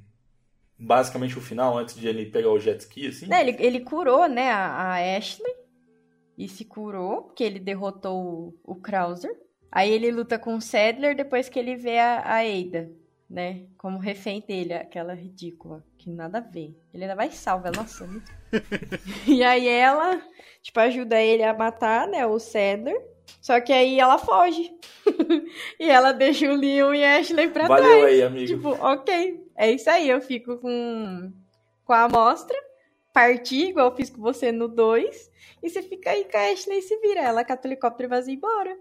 [0.79, 3.27] basicamente o final antes de ele pegar o jet ski, assim?
[3.27, 5.53] Né, ele, ele curou, né, a, a Ashley.
[6.39, 9.35] E se curou, porque ele derrotou o, o Krauser.
[9.73, 12.91] Aí ele luta com o Sadler depois que ele vê a, a Ada,
[13.29, 13.67] né?
[13.77, 15.85] Como refém dele, aquela ridícula.
[15.99, 16.77] Que nada a ver.
[16.95, 18.07] Ele ainda vai salva, nossa.
[18.07, 18.31] muito-
[19.27, 20.21] e aí ela,
[20.63, 22.97] tipo, ajuda ele a matar, né, o Sadler.
[23.41, 24.73] Só que aí ela foge.
[25.81, 28.05] e ela deixa o Leon e a Ashley pra Valeu trás.
[28.05, 28.47] aí, amigo.
[28.47, 29.45] Tipo, ok.
[29.57, 31.33] É isso aí, eu fico com,
[31.85, 32.57] com a amostra,
[33.13, 35.31] parti, igual eu fiz com você no 2,
[35.63, 37.21] e você fica aí com a Ashley e se vira.
[37.21, 38.77] Ela cata o helicóptero e vaza embora.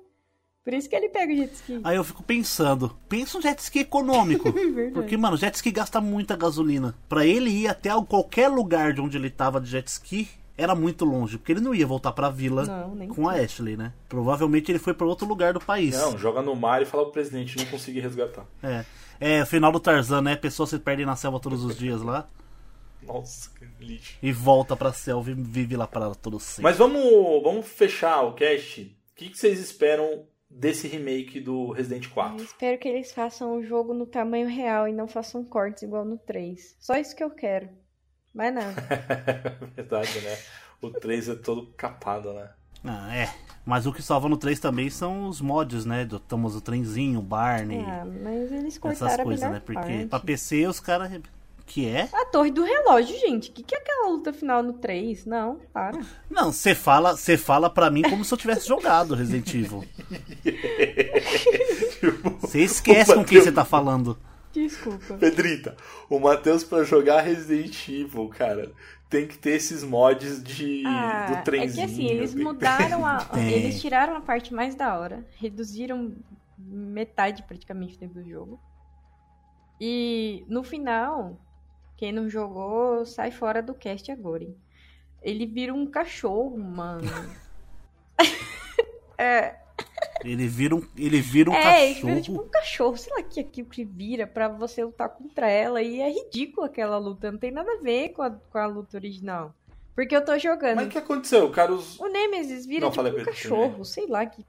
[0.65, 1.79] Por isso que ele pega o jet ski.
[1.83, 4.49] Aí eu fico pensando, pensa um jet ski econômico.
[4.51, 4.93] Verdade.
[4.93, 6.95] Porque, mano, jet ski gasta muita gasolina.
[7.07, 11.05] Pra ele ir até qualquer lugar de onde ele tava de jet ski, era muito
[11.05, 11.37] longe.
[11.37, 13.93] Porque ele não ia voltar pra vila Não, com a Ashley, né?
[14.09, 15.95] Provavelmente ele foi pra outro lugar do país.
[15.95, 18.47] Não, joga no mar e fala pro presidente não conseguir resgatar.
[18.63, 18.83] É.
[19.19, 20.33] É, final do Tarzan, né?
[20.33, 22.27] A pessoa se perde na selva todos os dias lá.
[23.05, 24.17] Nossa, que lixo.
[24.19, 26.63] E volta pra selva e vive lá para todo sempre.
[26.63, 27.03] Mas vamos,
[27.43, 28.81] vamos fechar o cast.
[28.81, 30.25] O que, que vocês esperam
[30.55, 32.43] desse remake do Resident Eu 4?
[32.43, 36.17] espero que eles façam o jogo no tamanho real e não façam cortes igual no
[36.17, 36.77] 3.
[36.79, 37.69] Só isso que eu quero.
[38.33, 38.73] Mais nada.
[39.75, 40.37] Verdade, né?
[40.81, 42.49] O 3 é todo capado, né?
[42.83, 43.33] Ah, é.
[43.65, 46.05] Mas o que salva no 3 também são os mods, né?
[46.05, 49.61] Do Temos o trenzinho, o Barney, ah, mas eles essas cortaram a coisas, né?
[49.65, 50.07] Porque parte.
[50.07, 51.11] pra PC os caras.
[51.65, 52.07] Que é?
[52.13, 53.49] A torre do relógio, gente.
[53.49, 55.25] O que, que é aquela luta final no 3?
[55.25, 55.99] Não, para.
[56.29, 59.83] Não, você fala, você fala pra mim como se eu tivesse jogado Resident Evil.
[62.41, 64.17] Você esquece com quem você tá falando.
[64.53, 65.15] Desculpa.
[65.15, 65.75] Pedrita,
[66.09, 68.71] o Matheus pra jogar Resident Evil, cara,
[69.09, 71.85] tem que ter esses mods de Ah, do é que trenzinho.
[71.85, 73.17] assim, eles mudaram a.
[73.33, 73.51] Tem.
[73.51, 75.25] Eles tiraram a parte mais da hora.
[75.37, 76.15] Reduziram
[76.57, 78.59] metade praticamente dentro do jogo.
[79.81, 81.37] E no final,
[81.97, 84.55] quem não jogou, sai fora do cast agora, hein?
[85.21, 87.09] Ele vira um cachorro, mano.
[89.17, 89.55] é,
[90.23, 92.09] Ele vira um, ele vira um é, ele cachorro.
[92.09, 95.81] vira tipo um cachorro, sei lá que aquilo que vira pra você lutar contra ela.
[95.81, 98.97] E é ridículo aquela luta, não tem nada a ver com a, com a luta
[98.97, 99.53] original.
[99.95, 100.75] Porque eu tô jogando.
[100.75, 101.45] Mas o que aconteceu?
[101.45, 101.99] O cara os...
[101.99, 104.45] O Nemesis vira Não, tipo um ele cachorro, sei lá, que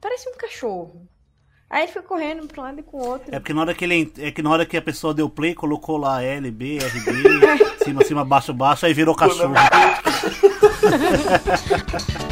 [0.00, 1.06] parece um cachorro.
[1.68, 3.34] Aí ele foi correndo pra um lado e com o outro.
[3.34, 5.54] É porque na hora que ele é que na hora que a pessoa deu play,
[5.54, 7.12] colocou lá L, B, R, B,
[7.84, 9.54] cima, cima, baixo, baixo, aí virou cachorro.